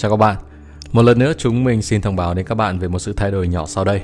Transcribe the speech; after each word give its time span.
Chào 0.00 0.10
các 0.10 0.16
bạn. 0.16 0.36
Một 0.92 1.02
lần 1.02 1.18
nữa 1.18 1.32
chúng 1.38 1.64
mình 1.64 1.82
xin 1.82 2.00
thông 2.00 2.16
báo 2.16 2.34
đến 2.34 2.46
các 2.46 2.54
bạn 2.54 2.78
về 2.78 2.88
một 2.88 2.98
sự 2.98 3.12
thay 3.12 3.30
đổi 3.30 3.48
nhỏ 3.48 3.66
sau 3.66 3.84
đây. 3.84 4.00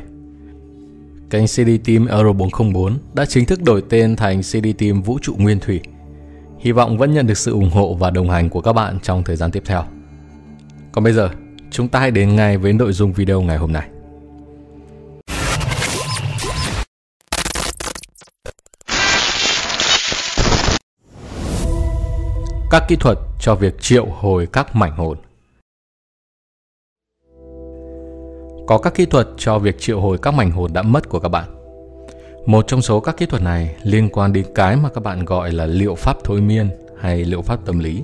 Kênh 1.31 1.47
CD 1.47 1.71
Team 1.85 2.07
Euro 2.07 2.33
404 2.33 2.99
đã 3.15 3.27
chính 3.27 3.45
thức 3.45 3.63
đổi 3.63 3.83
tên 3.89 4.17
thành 4.17 4.43
CD 4.43 4.67
Team 4.79 5.03
Vũ 5.03 5.19
trụ 5.23 5.35
Nguyên 5.39 5.61
Thủy. 5.61 5.81
Hy 6.59 6.73
vọng 6.73 6.99
vẫn 6.99 7.15
nhận 7.15 7.27
được 7.27 7.39
sự 7.39 7.53
ủng 7.53 7.71
hộ 7.71 7.95
và 7.95 8.11
đồng 8.11 8.31
hành 8.31 8.51
của 8.51 8.61
các 8.61 8.73
bạn 8.73 8.99
trong 9.03 9.23
thời 9.23 9.37
gian 9.37 9.51
tiếp 9.51 9.63
theo. 9.67 9.85
Còn 10.93 11.05
bây 11.05 11.13
giờ, 11.13 11.31
chúng 11.71 11.89
ta 11.89 12.01
hãy 12.01 12.11
đến 12.11 12.37
ngay 12.37 12.59
với 12.59 12.73
nội 12.73 12.93
dung 12.93 13.13
video 13.13 13.41
ngày 13.41 13.57
hôm 13.57 13.73
nay. 13.73 13.89
Các 22.71 22.85
kỹ 22.89 22.97
thuật 22.97 23.19
cho 23.41 23.55
việc 23.55 23.81
triệu 23.81 24.07
hồi 24.07 24.47
các 24.53 24.77
mảnh 24.77 24.93
hồn 24.97 25.19
Có 28.67 28.79
các 28.79 28.95
kỹ 28.95 29.07
thuật 29.07 29.29
cho 29.37 29.59
việc 29.59 29.81
triệu 29.81 30.01
hồi 30.01 30.19
các 30.19 30.35
mảnh 30.35 30.51
hồn 30.51 30.73
đã 30.73 30.83
mất 30.83 31.09
của 31.09 31.21
các 31.21 31.29
bạn. 31.29 31.49
Một 32.47 32.67
trong 32.67 32.83
số 32.83 33.01
các 33.01 33.17
kỹ 33.17 33.27
thuật 33.27 33.43
này 33.43 33.75
liên 33.83 34.09
quan 34.09 34.33
đến 34.33 34.47
cái 34.55 34.77
mà 34.77 34.89
các 34.89 35.05
bạn 35.05 35.25
gọi 35.25 35.53
là 35.53 35.67
liệu 35.67 35.95
pháp 35.95 36.17
thôi 36.25 36.41
miên 36.41 36.69
hay 37.01 37.25
liệu 37.25 37.43
pháp 37.43 37.67
tâm 37.67 37.79
lý. 37.79 38.03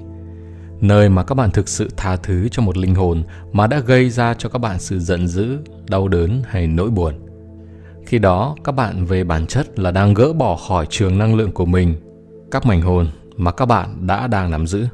Nơi 0.80 1.08
mà 1.08 1.22
các 1.22 1.34
bạn 1.34 1.50
thực 1.50 1.68
sự 1.68 1.88
tha 1.96 2.16
thứ 2.16 2.48
cho 2.48 2.62
một 2.62 2.76
linh 2.76 2.94
hồn 2.94 3.22
mà 3.52 3.66
đã 3.66 3.78
gây 3.78 4.10
ra 4.10 4.34
cho 4.34 4.48
các 4.48 4.58
bạn 4.58 4.78
sự 4.78 4.98
giận 4.98 5.28
dữ, 5.28 5.58
đau 5.88 6.08
đớn 6.08 6.42
hay 6.46 6.66
nỗi 6.66 6.90
buồn. 6.90 7.14
Khi 8.06 8.18
đó, 8.18 8.56
các 8.64 8.72
bạn 8.72 9.04
về 9.04 9.24
bản 9.24 9.46
chất 9.46 9.78
là 9.78 9.90
đang 9.90 10.14
gỡ 10.14 10.32
bỏ 10.32 10.56
khỏi 10.56 10.86
trường 10.90 11.18
năng 11.18 11.34
lượng 11.34 11.52
của 11.52 11.66
mình 11.66 11.94
các 12.50 12.66
mảnh 12.66 12.80
hồn 12.80 13.06
mà 13.36 13.50
các 13.50 13.66
bạn 13.66 14.06
đã 14.06 14.26
đang 14.26 14.50
nắm 14.50 14.66
giữ. 14.66 14.86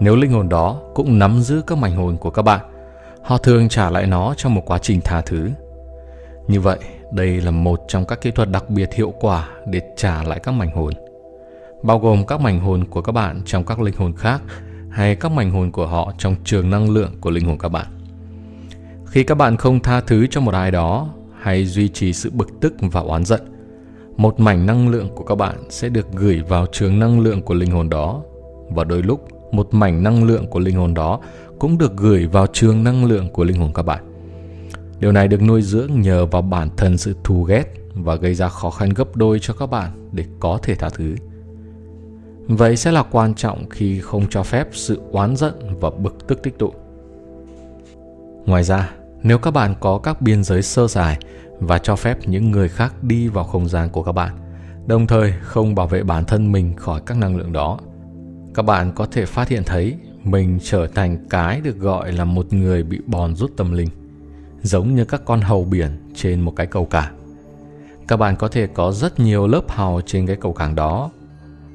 Nếu 0.00 0.16
linh 0.16 0.30
hồn 0.30 0.48
đó 0.48 0.80
cũng 0.94 1.18
nắm 1.18 1.40
giữ 1.40 1.62
các 1.66 1.78
mảnh 1.78 1.96
hồn 1.96 2.16
của 2.16 2.30
các 2.30 2.42
bạn, 2.42 2.60
họ 3.28 3.38
thường 3.38 3.68
trả 3.68 3.90
lại 3.90 4.06
nó 4.06 4.34
trong 4.36 4.54
một 4.54 4.62
quá 4.66 4.78
trình 4.78 5.00
tha 5.04 5.20
thứ. 5.20 5.50
Như 6.46 6.60
vậy, 6.60 6.78
đây 7.12 7.40
là 7.40 7.50
một 7.50 7.80
trong 7.88 8.04
các 8.04 8.20
kỹ 8.20 8.30
thuật 8.30 8.50
đặc 8.50 8.70
biệt 8.70 8.94
hiệu 8.94 9.14
quả 9.20 9.48
để 9.66 9.80
trả 9.96 10.22
lại 10.22 10.40
các 10.42 10.52
mảnh 10.52 10.70
hồn. 10.70 10.94
Bao 11.82 11.98
gồm 11.98 12.26
các 12.26 12.40
mảnh 12.40 12.60
hồn 12.60 12.84
của 12.84 13.02
các 13.02 13.12
bạn 13.12 13.42
trong 13.46 13.64
các 13.64 13.80
linh 13.80 13.94
hồn 13.96 14.12
khác 14.16 14.42
hay 14.90 15.14
các 15.14 15.32
mảnh 15.32 15.50
hồn 15.50 15.72
của 15.72 15.86
họ 15.86 16.12
trong 16.18 16.36
trường 16.44 16.70
năng 16.70 16.90
lượng 16.90 17.12
của 17.20 17.30
linh 17.30 17.44
hồn 17.44 17.58
các 17.58 17.68
bạn. 17.68 17.86
Khi 19.06 19.24
các 19.24 19.34
bạn 19.34 19.56
không 19.56 19.80
tha 19.80 20.00
thứ 20.00 20.26
cho 20.26 20.40
một 20.40 20.54
ai 20.54 20.70
đó 20.70 21.08
hay 21.40 21.66
duy 21.66 21.88
trì 21.88 22.12
sự 22.12 22.30
bực 22.30 22.48
tức 22.60 22.74
và 22.80 23.00
oán 23.00 23.24
giận, 23.24 23.40
một 24.16 24.40
mảnh 24.40 24.66
năng 24.66 24.88
lượng 24.88 25.08
của 25.14 25.24
các 25.24 25.34
bạn 25.34 25.56
sẽ 25.70 25.88
được 25.88 26.06
gửi 26.12 26.42
vào 26.48 26.66
trường 26.72 26.98
năng 26.98 27.20
lượng 27.20 27.42
của 27.42 27.54
linh 27.54 27.70
hồn 27.70 27.88
đó 27.88 28.22
và 28.68 28.84
đôi 28.84 29.02
lúc 29.02 29.28
một 29.52 29.74
mảnh 29.74 30.02
năng 30.02 30.24
lượng 30.24 30.46
của 30.46 30.58
linh 30.58 30.76
hồn 30.76 30.94
đó 30.94 31.20
cũng 31.58 31.78
được 31.78 31.96
gửi 31.96 32.26
vào 32.26 32.46
trường 32.46 32.84
năng 32.84 33.04
lượng 33.04 33.28
của 33.32 33.44
linh 33.44 33.56
hồn 33.56 33.72
các 33.74 33.82
bạn. 33.82 34.04
Điều 35.00 35.12
này 35.12 35.28
được 35.28 35.42
nuôi 35.42 35.62
dưỡng 35.62 36.00
nhờ 36.00 36.26
vào 36.26 36.42
bản 36.42 36.68
thân 36.76 36.98
sự 36.98 37.16
thù 37.24 37.42
ghét 37.42 37.64
và 37.94 38.14
gây 38.14 38.34
ra 38.34 38.48
khó 38.48 38.70
khăn 38.70 38.88
gấp 38.88 39.16
đôi 39.16 39.38
cho 39.42 39.54
các 39.54 39.66
bạn 39.66 40.08
để 40.12 40.24
có 40.40 40.58
thể 40.62 40.74
tha 40.74 40.88
thứ. 40.88 41.16
Vậy 42.46 42.76
sẽ 42.76 42.92
là 42.92 43.02
quan 43.02 43.34
trọng 43.34 43.68
khi 43.68 44.00
không 44.00 44.26
cho 44.30 44.42
phép 44.42 44.68
sự 44.72 45.00
oán 45.12 45.36
giận 45.36 45.54
và 45.80 45.90
bực 45.90 46.26
tức 46.26 46.42
tích 46.42 46.58
tụ. 46.58 46.72
Ngoài 48.46 48.62
ra, 48.62 48.90
nếu 49.22 49.38
các 49.38 49.50
bạn 49.50 49.74
có 49.80 49.98
các 49.98 50.22
biên 50.22 50.44
giới 50.44 50.62
sơ 50.62 50.88
sài 50.88 51.18
và 51.60 51.78
cho 51.78 51.96
phép 51.96 52.18
những 52.26 52.50
người 52.50 52.68
khác 52.68 53.02
đi 53.02 53.28
vào 53.28 53.44
không 53.44 53.68
gian 53.68 53.90
của 53.90 54.02
các 54.02 54.12
bạn, 54.12 54.36
đồng 54.86 55.06
thời 55.06 55.34
không 55.40 55.74
bảo 55.74 55.86
vệ 55.86 56.02
bản 56.02 56.24
thân 56.24 56.52
mình 56.52 56.76
khỏi 56.76 57.00
các 57.06 57.16
năng 57.16 57.36
lượng 57.36 57.52
đó, 57.52 57.78
các 58.54 58.62
bạn 58.62 58.92
có 58.94 59.06
thể 59.06 59.26
phát 59.26 59.48
hiện 59.48 59.62
thấy 59.66 59.96
mình 60.24 60.58
trở 60.62 60.86
thành 60.86 61.26
cái 61.30 61.60
được 61.60 61.78
gọi 61.78 62.12
là 62.12 62.24
một 62.24 62.52
người 62.52 62.82
bị 62.82 62.98
bòn 63.06 63.36
rút 63.36 63.56
tâm 63.56 63.72
linh, 63.72 63.88
giống 64.62 64.94
như 64.94 65.04
các 65.04 65.22
con 65.24 65.40
hầu 65.40 65.64
biển 65.64 65.90
trên 66.14 66.40
một 66.40 66.52
cái 66.56 66.66
cầu 66.66 66.84
cảng. 66.84 67.14
Các 68.08 68.16
bạn 68.16 68.36
có 68.36 68.48
thể 68.48 68.66
có 68.66 68.92
rất 68.92 69.20
nhiều 69.20 69.46
lớp 69.46 69.70
hào 69.70 70.00
trên 70.06 70.26
cái 70.26 70.36
cầu 70.36 70.52
cảng 70.52 70.74
đó. 70.74 71.10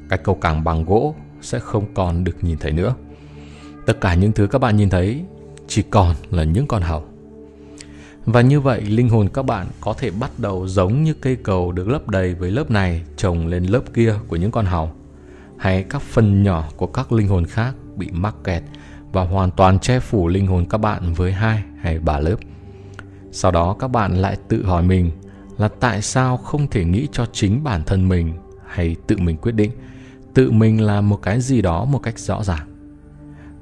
Cái 0.10 0.20
cầu 0.24 0.36
cảng 0.36 0.64
bằng 0.64 0.86
gỗ 0.86 1.16
sẽ 1.42 1.60
không 1.60 1.86
còn 1.94 2.24
được 2.24 2.44
nhìn 2.44 2.58
thấy 2.58 2.72
nữa. 2.72 2.96
Tất 3.86 4.02
cả 4.02 4.14
những 4.14 4.32
thứ 4.32 4.48
các 4.48 4.60
bạn 4.60 4.78
nhìn 4.78 4.90
thấy 4.90 5.24
chỉ 5.68 5.82
còn 5.82 6.16
là 6.30 6.44
những 6.44 6.68
con 6.68 6.82
hầu. 6.82 7.04
Và 8.26 8.42
như 8.42 8.60
vậy, 8.60 8.82
linh 8.82 9.10
hồn 9.10 9.30
các 9.34 9.46
bạn 9.46 9.68
có 9.82 9.94
thể 9.94 10.12
bắt 10.12 10.32
đầu 10.38 10.68
giống 10.68 11.04
như 11.04 11.14
cây 11.14 11.36
cầu 11.36 11.72
được 11.72 11.88
lấp 11.88 12.08
đầy 12.08 12.34
với 12.34 12.52
lớp 12.52 12.72
này 12.72 13.04
trồng 13.18 13.48
lên 13.48 13.64
lớp 13.64 13.82
kia 13.94 14.16
của 14.28 14.36
những 14.36 14.52
con 14.52 14.66
hầu 14.66 14.92
hay 15.58 15.84
các 15.84 16.02
phần 16.02 16.44
nhỏ 16.44 16.70
của 16.78 16.88
các 16.88 17.12
linh 17.12 17.28
hồn 17.28 17.46
khác 17.46 17.76
bị 17.96 18.10
mắc 18.12 18.36
kẹt 18.44 18.64
và 19.12 19.24
hoàn 19.24 19.52
toàn 19.52 19.80
che 19.80 20.00
phủ 20.00 20.28
linh 20.28 20.48
hồn 20.48 20.66
các 20.70 20.78
bạn 20.78 21.14
với 21.14 21.32
hai 21.32 21.64
hay 21.82 22.00
ba 22.00 22.20
lớp. 22.20 22.36
Sau 23.32 23.52
đó 23.52 23.76
các 23.80 23.88
bạn 23.88 24.16
lại 24.16 24.38
tự 24.48 24.66
hỏi 24.66 24.84
mình 24.84 25.12
là 25.58 25.68
tại 25.68 26.02
sao 26.02 26.38
không 26.38 26.68
thể 26.68 26.86
nghĩ 26.86 27.08
cho 27.12 27.26
chính 27.32 27.64
bản 27.64 27.84
thân 27.86 28.10
mình 28.10 28.34
hay 28.68 28.96
tự 29.08 29.18
mình 29.18 29.38
quyết 29.38 29.52
định, 29.52 29.72
tự 30.34 30.52
mình 30.52 30.82
làm 30.82 31.10
một 31.10 31.22
cái 31.22 31.42
gì 31.42 31.62
đó 31.62 31.86
một 31.86 32.00
cách 32.04 32.20
rõ 32.20 32.44
ràng. 32.44 32.68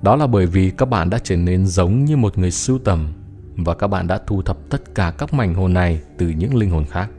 Đó 0.02 0.16
là 0.16 0.28
bởi 0.28 0.46
vì 0.46 0.70
các 0.70 0.86
bạn 0.86 1.10
đã 1.10 1.20
trở 1.24 1.36
nên 1.36 1.66
giống 1.66 2.06
như 2.06 2.18
một 2.18 2.38
người 2.38 2.52
sưu 2.52 2.80
tầm 2.80 3.08
và 3.56 3.74
các 3.74 3.88
bạn 3.88 4.08
đã 4.08 4.20
thu 4.28 4.42
thập 4.42 4.58
tất 4.70 4.96
cả 4.96 5.14
các 5.18 5.34
mảnh 5.34 5.54
hồn 5.54 5.74
này 5.74 6.02
từ 6.18 6.30
những 6.30 6.56
linh 6.56 6.70
hồn 6.70 6.86
khác. 6.86 7.10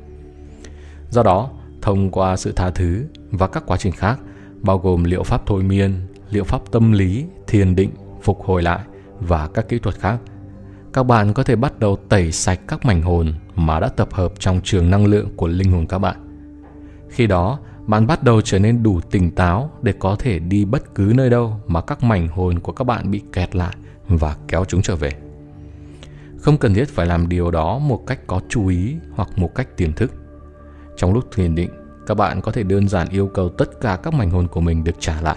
Do 1.11 1.23
đó, 1.23 1.51
thông 1.83 2.11
qua 2.11 2.37
sự 2.37 2.53
tha 2.53 2.71
thứ 2.71 3.05
và 3.31 3.47
các 3.47 3.63
quá 3.67 3.77
trình 3.77 3.93
khác, 3.93 4.21
bao 4.63 4.79
gồm 4.79 5.05
liệu 5.05 5.23
pháp 5.23 5.43
thôi 5.47 5.63
miên, 5.63 5.95
liệu 6.31 6.45
pháp 6.45 6.73
tâm 6.73 6.93
lý, 6.93 7.25
thiền 7.47 7.77
định, 7.77 7.91
phục 8.23 8.43
hồi 8.45 8.63
lại 8.63 8.81
và 9.21 9.49
các 9.55 9.69
kỹ 9.69 9.79
thuật 9.79 9.95
khác. 9.95 10.19
Các 10.93 11.03
bạn 11.03 11.33
có 11.33 11.43
thể 11.43 11.57
bắt 11.57 11.79
đầu 11.79 11.97
tẩy 12.09 12.33
sạch 12.33 12.61
các 12.69 12.85
mảnh 12.85 13.03
hồn 13.03 13.35
mà 13.55 13.81
đã 13.81 13.89
tập 13.89 14.09
hợp 14.13 14.33
trong 14.39 14.61
trường 14.65 14.91
năng 14.91 15.07
lượng 15.07 15.29
của 15.37 15.49
linh 15.49 15.73
hồn 15.73 15.87
các 15.87 15.99
bạn. 15.99 16.17
Khi 17.09 17.27
đó, 17.27 17.59
bạn 17.87 18.07
bắt 18.07 18.23
đầu 18.23 18.41
trở 18.41 18.59
nên 18.59 18.83
đủ 18.83 19.01
tỉnh 19.01 19.31
táo 19.31 19.71
để 19.83 19.93
có 19.99 20.17
thể 20.19 20.39
đi 20.39 20.65
bất 20.65 20.95
cứ 20.95 21.13
nơi 21.17 21.31
đâu 21.31 21.57
mà 21.67 21.81
các 21.81 22.03
mảnh 22.03 22.29
hồn 22.29 22.59
của 22.59 22.73
các 22.73 22.85
bạn 22.85 23.11
bị 23.11 23.23
kẹt 23.33 23.57
lại 23.57 23.75
và 24.09 24.37
kéo 24.49 24.65
chúng 24.65 24.83
trở 24.83 24.97
về. 24.97 25.11
Không 26.39 26.59
cần 26.59 26.75
thiết 26.75 26.89
phải 26.89 27.07
làm 27.07 27.29
điều 27.29 27.51
đó 27.51 27.79
một 27.79 28.07
cách 28.07 28.27
có 28.27 28.41
chú 28.49 28.67
ý 28.67 28.97
hoặc 29.13 29.29
một 29.37 29.55
cách 29.55 29.77
tiềm 29.77 29.93
thức. 29.93 30.13
Trong 30.97 31.15
lúc 31.15 31.25
thiền 31.35 31.55
định, 31.55 31.71
các 32.07 32.15
bạn 32.15 32.41
có 32.41 32.53
thể 32.53 32.63
đơn 32.63 32.89
giản 32.89 33.09
yêu 33.09 33.27
cầu 33.27 33.49
tất 33.49 33.81
cả 33.81 33.99
các 34.03 34.15
mảnh 34.15 34.31
hồn 34.31 34.49
của 34.49 34.61
mình 34.61 34.85
được 34.85 35.01
trả 35.01 35.21
lại. 35.21 35.37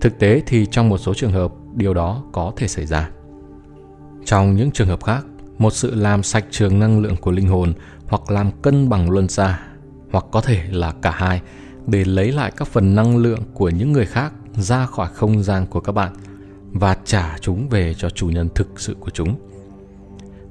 Thực 0.00 0.18
tế 0.18 0.42
thì 0.46 0.66
trong 0.66 0.88
một 0.88 0.98
số 0.98 1.14
trường 1.14 1.32
hợp, 1.32 1.52
điều 1.74 1.94
đó 1.94 2.22
có 2.32 2.52
thể 2.56 2.68
xảy 2.68 2.86
ra. 2.86 3.10
Trong 4.24 4.56
những 4.56 4.70
trường 4.70 4.88
hợp 4.88 5.04
khác, 5.04 5.26
một 5.58 5.72
sự 5.72 5.94
làm 5.94 6.22
sạch 6.22 6.44
trường 6.50 6.78
năng 6.78 7.00
lượng 7.00 7.16
của 7.16 7.30
linh 7.30 7.48
hồn 7.48 7.72
hoặc 8.06 8.30
làm 8.30 8.50
cân 8.62 8.88
bằng 8.88 9.10
luân 9.10 9.28
xa, 9.28 9.60
hoặc 10.12 10.24
có 10.30 10.40
thể 10.40 10.64
là 10.70 10.94
cả 11.02 11.10
hai 11.10 11.40
để 11.86 12.04
lấy 12.04 12.32
lại 12.32 12.52
các 12.56 12.68
phần 12.68 12.94
năng 12.94 13.16
lượng 13.16 13.40
của 13.54 13.68
những 13.68 13.92
người 13.92 14.06
khác 14.06 14.32
ra 14.52 14.86
khỏi 14.86 15.08
không 15.14 15.42
gian 15.42 15.66
của 15.66 15.80
các 15.80 15.92
bạn 15.92 16.12
và 16.72 16.96
trả 17.04 17.38
chúng 17.40 17.68
về 17.68 17.94
cho 17.94 18.10
chủ 18.10 18.28
nhân 18.28 18.48
thực 18.54 18.80
sự 18.80 18.96
của 19.00 19.10
chúng. 19.10 19.34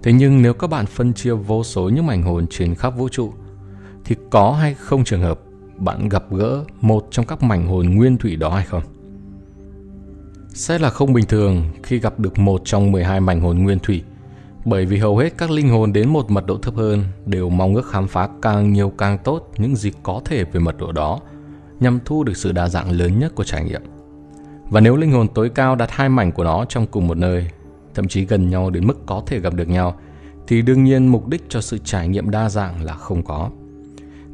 Thế 0.03 0.13
nhưng 0.13 0.41
nếu 0.41 0.53
các 0.53 0.69
bạn 0.69 0.85
phân 0.85 1.13
chia 1.13 1.33
vô 1.33 1.63
số 1.63 1.89
những 1.89 2.05
mảnh 2.05 2.23
hồn 2.23 2.45
trên 2.49 2.75
khắp 2.75 2.89
vũ 2.97 3.09
trụ 3.09 3.33
thì 4.09 4.15
có 4.29 4.51
hay 4.51 4.73
không 4.73 5.03
trường 5.03 5.21
hợp 5.21 5.39
bạn 5.77 6.09
gặp 6.09 6.23
gỡ 6.31 6.63
một 6.81 7.07
trong 7.11 7.25
các 7.25 7.43
mảnh 7.43 7.67
hồn 7.67 7.89
nguyên 7.89 8.17
thủy 8.17 8.35
đó 8.35 8.49
hay 8.49 8.65
không? 8.65 8.83
Sẽ 10.53 10.79
là 10.79 10.89
không 10.89 11.13
bình 11.13 11.25
thường 11.25 11.63
khi 11.83 11.99
gặp 11.99 12.19
được 12.19 12.39
một 12.39 12.61
trong 12.65 12.91
12 12.91 13.19
mảnh 13.19 13.41
hồn 13.41 13.57
nguyên 13.57 13.79
thủy 13.79 14.03
bởi 14.65 14.85
vì 14.85 14.97
hầu 14.97 15.17
hết 15.17 15.37
các 15.37 15.51
linh 15.51 15.69
hồn 15.69 15.93
đến 15.93 16.09
một 16.09 16.31
mật 16.31 16.45
độ 16.45 16.57
thấp 16.57 16.75
hơn 16.75 17.03
đều 17.25 17.49
mong 17.49 17.75
ước 17.75 17.85
khám 17.85 18.07
phá 18.07 18.29
càng 18.41 18.73
nhiều 18.73 18.93
càng 18.97 19.17
tốt 19.17 19.51
những 19.57 19.75
gì 19.75 19.91
có 20.03 20.21
thể 20.25 20.43
về 20.43 20.59
mật 20.59 20.77
độ 20.77 20.91
đó 20.91 21.19
nhằm 21.79 21.99
thu 22.05 22.23
được 22.23 22.37
sự 22.37 22.51
đa 22.51 22.69
dạng 22.69 22.91
lớn 22.91 23.19
nhất 23.19 23.35
của 23.35 23.43
trải 23.43 23.63
nghiệm. 23.63 23.81
Và 24.69 24.81
nếu 24.81 24.95
linh 24.95 25.11
hồn 25.11 25.27
tối 25.27 25.49
cao 25.49 25.75
đặt 25.75 25.91
hai 25.91 26.09
mảnh 26.09 26.31
của 26.31 26.43
nó 26.43 26.65
trong 26.65 26.87
cùng 26.87 27.07
một 27.07 27.17
nơi, 27.17 27.47
thậm 27.95 28.07
chí 28.07 28.25
gần 28.25 28.49
nhau 28.49 28.69
đến 28.69 28.87
mức 28.87 29.05
có 29.05 29.23
thể 29.25 29.39
gặp 29.39 29.53
được 29.53 29.69
nhau, 29.69 29.95
thì 30.47 30.61
đương 30.61 30.83
nhiên 30.83 31.07
mục 31.07 31.27
đích 31.27 31.49
cho 31.49 31.61
sự 31.61 31.77
trải 31.77 32.07
nghiệm 32.07 32.31
đa 32.31 32.49
dạng 32.49 32.83
là 32.83 32.93
không 32.93 33.23
có. 33.23 33.49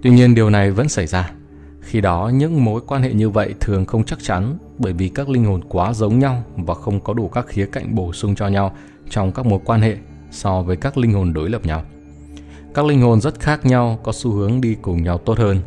Tuy 0.05 0.11
nhiên 0.11 0.35
điều 0.35 0.49
này 0.49 0.71
vẫn 0.71 0.89
xảy 0.89 1.07
ra. 1.07 1.31
Khi 1.81 2.01
đó 2.01 2.31
những 2.33 2.65
mối 2.65 2.81
quan 2.87 3.01
hệ 3.01 3.13
như 3.13 3.29
vậy 3.29 3.53
thường 3.59 3.85
không 3.85 4.03
chắc 4.03 4.19
chắn 4.23 4.57
bởi 4.77 4.93
vì 4.93 5.09
các 5.09 5.29
linh 5.29 5.45
hồn 5.45 5.61
quá 5.69 5.93
giống 5.93 6.19
nhau 6.19 6.43
và 6.55 6.73
không 6.73 6.99
có 6.99 7.13
đủ 7.13 7.27
các 7.27 7.47
khía 7.47 7.65
cạnh 7.65 7.95
bổ 7.95 8.13
sung 8.13 8.35
cho 8.35 8.47
nhau 8.47 8.75
trong 9.09 9.31
các 9.31 9.45
mối 9.45 9.59
quan 9.65 9.81
hệ 9.81 9.97
so 10.31 10.61
với 10.61 10.77
các 10.77 10.97
linh 10.97 11.13
hồn 11.13 11.33
đối 11.33 11.49
lập 11.49 11.65
nhau. 11.65 11.83
Các 12.73 12.85
linh 12.85 13.01
hồn 13.01 13.21
rất 13.21 13.39
khác 13.39 13.65
nhau 13.65 13.99
có 14.03 14.11
xu 14.11 14.31
hướng 14.31 14.61
đi 14.61 14.75
cùng 14.81 15.03
nhau 15.03 15.17
tốt 15.17 15.37
hơn 15.37 15.57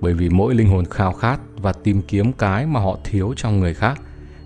bởi 0.00 0.14
vì 0.14 0.28
mỗi 0.28 0.54
linh 0.54 0.68
hồn 0.68 0.84
khao 0.84 1.12
khát 1.12 1.40
và 1.56 1.72
tìm 1.72 2.02
kiếm 2.02 2.32
cái 2.32 2.66
mà 2.66 2.80
họ 2.80 2.98
thiếu 3.04 3.34
trong 3.36 3.60
người 3.60 3.74
khác 3.74 4.00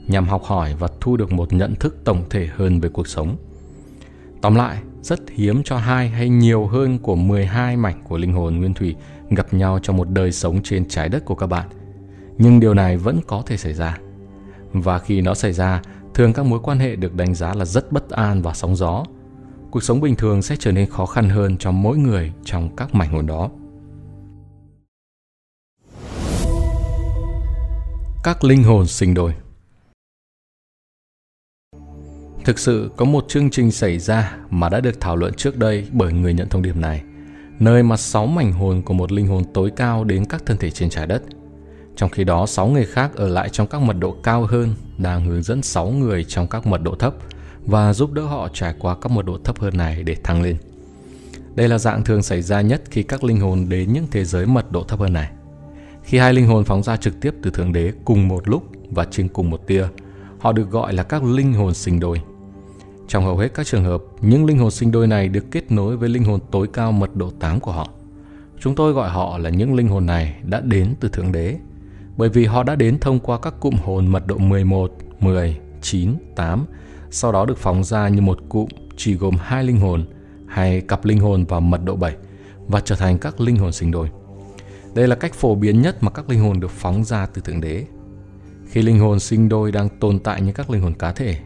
nhằm 0.06 0.28
học 0.28 0.42
hỏi 0.44 0.74
và 0.78 0.88
thu 1.00 1.16
được 1.16 1.32
một 1.32 1.52
nhận 1.52 1.74
thức 1.74 1.96
tổng 2.04 2.22
thể 2.30 2.48
hơn 2.56 2.80
về 2.80 2.88
cuộc 2.88 3.08
sống. 3.08 3.36
Tóm 4.40 4.54
lại, 4.54 4.78
rất 5.02 5.20
hiếm 5.30 5.62
cho 5.62 5.76
hai 5.76 6.08
hay 6.08 6.28
nhiều 6.28 6.66
hơn 6.66 6.98
của 6.98 7.16
12 7.16 7.76
mảnh 7.76 8.02
của 8.08 8.18
linh 8.18 8.32
hồn 8.32 8.56
nguyên 8.56 8.74
thủy 8.74 8.96
gặp 9.30 9.54
nhau 9.54 9.78
trong 9.82 9.96
một 9.96 10.10
đời 10.10 10.32
sống 10.32 10.62
trên 10.62 10.88
trái 10.88 11.08
đất 11.08 11.24
của 11.24 11.34
các 11.34 11.46
bạn. 11.46 11.68
Nhưng 12.38 12.60
điều 12.60 12.74
này 12.74 12.96
vẫn 12.96 13.20
có 13.26 13.42
thể 13.46 13.56
xảy 13.56 13.74
ra. 13.74 13.98
Và 14.72 14.98
khi 14.98 15.20
nó 15.20 15.34
xảy 15.34 15.52
ra, 15.52 15.82
thường 16.14 16.32
các 16.32 16.46
mối 16.46 16.60
quan 16.62 16.78
hệ 16.78 16.96
được 16.96 17.14
đánh 17.14 17.34
giá 17.34 17.54
là 17.54 17.64
rất 17.64 17.92
bất 17.92 18.10
an 18.10 18.42
và 18.42 18.54
sóng 18.54 18.76
gió. 18.76 19.04
Cuộc 19.70 19.82
sống 19.82 20.00
bình 20.00 20.16
thường 20.16 20.42
sẽ 20.42 20.56
trở 20.58 20.72
nên 20.72 20.90
khó 20.90 21.06
khăn 21.06 21.28
hơn 21.28 21.56
cho 21.56 21.70
mỗi 21.70 21.98
người 21.98 22.32
trong 22.44 22.76
các 22.76 22.94
mảnh 22.94 23.10
hồn 23.10 23.26
đó. 23.26 23.50
Các 28.24 28.44
linh 28.44 28.62
hồn 28.62 28.86
sinh 28.86 29.14
đôi 29.14 29.34
Thực 32.44 32.58
sự 32.58 32.90
có 32.96 33.04
một 33.04 33.24
chương 33.28 33.50
trình 33.50 33.70
xảy 33.70 33.98
ra 33.98 34.36
mà 34.50 34.68
đã 34.68 34.80
được 34.80 35.00
thảo 35.00 35.16
luận 35.16 35.34
trước 35.34 35.56
đây 35.56 35.86
bởi 35.92 36.12
người 36.12 36.34
nhận 36.34 36.48
thông 36.48 36.62
điệp 36.62 36.76
này, 36.76 37.02
nơi 37.58 37.82
mà 37.82 37.96
sáu 37.96 38.26
mảnh 38.26 38.52
hồn 38.52 38.82
của 38.82 38.94
một 38.94 39.12
linh 39.12 39.26
hồn 39.26 39.44
tối 39.54 39.70
cao 39.76 40.04
đến 40.04 40.24
các 40.24 40.46
thân 40.46 40.56
thể 40.56 40.70
trên 40.70 40.90
trái 40.90 41.06
đất. 41.06 41.22
Trong 41.96 42.10
khi 42.10 42.24
đó, 42.24 42.46
sáu 42.46 42.66
người 42.66 42.84
khác 42.84 43.14
ở 43.14 43.28
lại 43.28 43.48
trong 43.48 43.66
các 43.66 43.80
mật 43.82 43.96
độ 43.98 44.16
cao 44.22 44.46
hơn 44.46 44.74
đang 44.98 45.24
hướng 45.24 45.42
dẫn 45.42 45.62
sáu 45.62 45.88
người 45.88 46.24
trong 46.24 46.46
các 46.46 46.66
mật 46.66 46.82
độ 46.82 46.94
thấp 46.94 47.14
và 47.66 47.92
giúp 47.92 48.12
đỡ 48.12 48.22
họ 48.22 48.48
trải 48.52 48.74
qua 48.78 48.96
các 49.00 49.12
mật 49.12 49.26
độ 49.26 49.38
thấp 49.44 49.58
hơn 49.58 49.76
này 49.76 50.02
để 50.02 50.16
thăng 50.22 50.42
lên. 50.42 50.56
Đây 51.54 51.68
là 51.68 51.78
dạng 51.78 52.04
thường 52.04 52.22
xảy 52.22 52.42
ra 52.42 52.60
nhất 52.60 52.82
khi 52.90 53.02
các 53.02 53.24
linh 53.24 53.40
hồn 53.40 53.68
đến 53.68 53.92
những 53.92 54.06
thế 54.10 54.24
giới 54.24 54.46
mật 54.46 54.72
độ 54.72 54.82
thấp 54.82 55.00
hơn 55.00 55.12
này. 55.12 55.30
Khi 56.02 56.18
hai 56.18 56.34
linh 56.34 56.46
hồn 56.46 56.64
phóng 56.64 56.82
ra 56.82 56.96
trực 56.96 57.20
tiếp 57.20 57.34
từ 57.42 57.50
Thượng 57.50 57.72
Đế 57.72 57.92
cùng 58.04 58.28
một 58.28 58.48
lúc 58.48 58.70
và 58.90 59.04
trên 59.10 59.28
cùng 59.28 59.50
một 59.50 59.66
tia, 59.66 59.86
họ 60.38 60.52
được 60.52 60.70
gọi 60.70 60.92
là 60.92 61.02
các 61.02 61.24
linh 61.24 61.52
hồn 61.52 61.74
sinh 61.74 62.00
đôi. 62.00 62.18
Trong 63.08 63.24
hầu 63.24 63.36
hết 63.36 63.54
các 63.54 63.66
trường 63.66 63.84
hợp, 63.84 64.02
những 64.20 64.44
linh 64.44 64.58
hồn 64.58 64.70
sinh 64.70 64.90
đôi 64.90 65.06
này 65.06 65.28
được 65.28 65.50
kết 65.50 65.72
nối 65.72 65.96
với 65.96 66.08
linh 66.08 66.24
hồn 66.24 66.40
tối 66.50 66.68
cao 66.72 66.92
mật 66.92 67.16
độ 67.16 67.30
8 67.30 67.60
của 67.60 67.72
họ. 67.72 67.88
Chúng 68.60 68.74
tôi 68.74 68.92
gọi 68.92 69.10
họ 69.10 69.38
là 69.38 69.50
những 69.50 69.74
linh 69.74 69.88
hồn 69.88 70.06
này 70.06 70.36
đã 70.42 70.60
đến 70.60 70.94
từ 71.00 71.08
Thượng 71.08 71.32
Đế, 71.32 71.58
bởi 72.16 72.28
vì 72.28 72.44
họ 72.44 72.62
đã 72.62 72.74
đến 72.74 72.98
thông 72.98 73.18
qua 73.18 73.38
các 73.38 73.54
cụm 73.60 73.74
hồn 73.84 74.06
mật 74.06 74.26
độ 74.26 74.38
11, 74.38 74.92
10, 75.20 75.58
9, 75.82 76.14
8, 76.36 76.66
sau 77.10 77.32
đó 77.32 77.44
được 77.44 77.58
phóng 77.58 77.84
ra 77.84 78.08
như 78.08 78.20
một 78.20 78.38
cụm 78.48 78.68
chỉ 78.96 79.14
gồm 79.14 79.34
hai 79.40 79.64
linh 79.64 79.80
hồn 79.80 80.04
hay 80.46 80.80
cặp 80.80 81.04
linh 81.04 81.20
hồn 81.20 81.44
vào 81.44 81.60
mật 81.60 81.84
độ 81.84 81.96
7 81.96 82.16
và 82.66 82.80
trở 82.80 82.94
thành 82.94 83.18
các 83.18 83.40
linh 83.40 83.56
hồn 83.56 83.72
sinh 83.72 83.90
đôi. 83.90 84.10
Đây 84.94 85.08
là 85.08 85.16
cách 85.16 85.34
phổ 85.34 85.54
biến 85.54 85.82
nhất 85.82 86.02
mà 86.02 86.10
các 86.10 86.28
linh 86.28 86.40
hồn 86.40 86.60
được 86.60 86.70
phóng 86.70 87.04
ra 87.04 87.26
từ 87.26 87.42
Thượng 87.42 87.60
Đế. 87.60 87.84
Khi 88.66 88.82
linh 88.82 88.98
hồn 88.98 89.20
sinh 89.20 89.48
đôi 89.48 89.72
đang 89.72 89.88
tồn 89.88 90.18
tại 90.18 90.40
như 90.40 90.52
các 90.52 90.70
linh 90.70 90.82
hồn 90.82 90.94
cá 90.94 91.12
thể, 91.12 91.36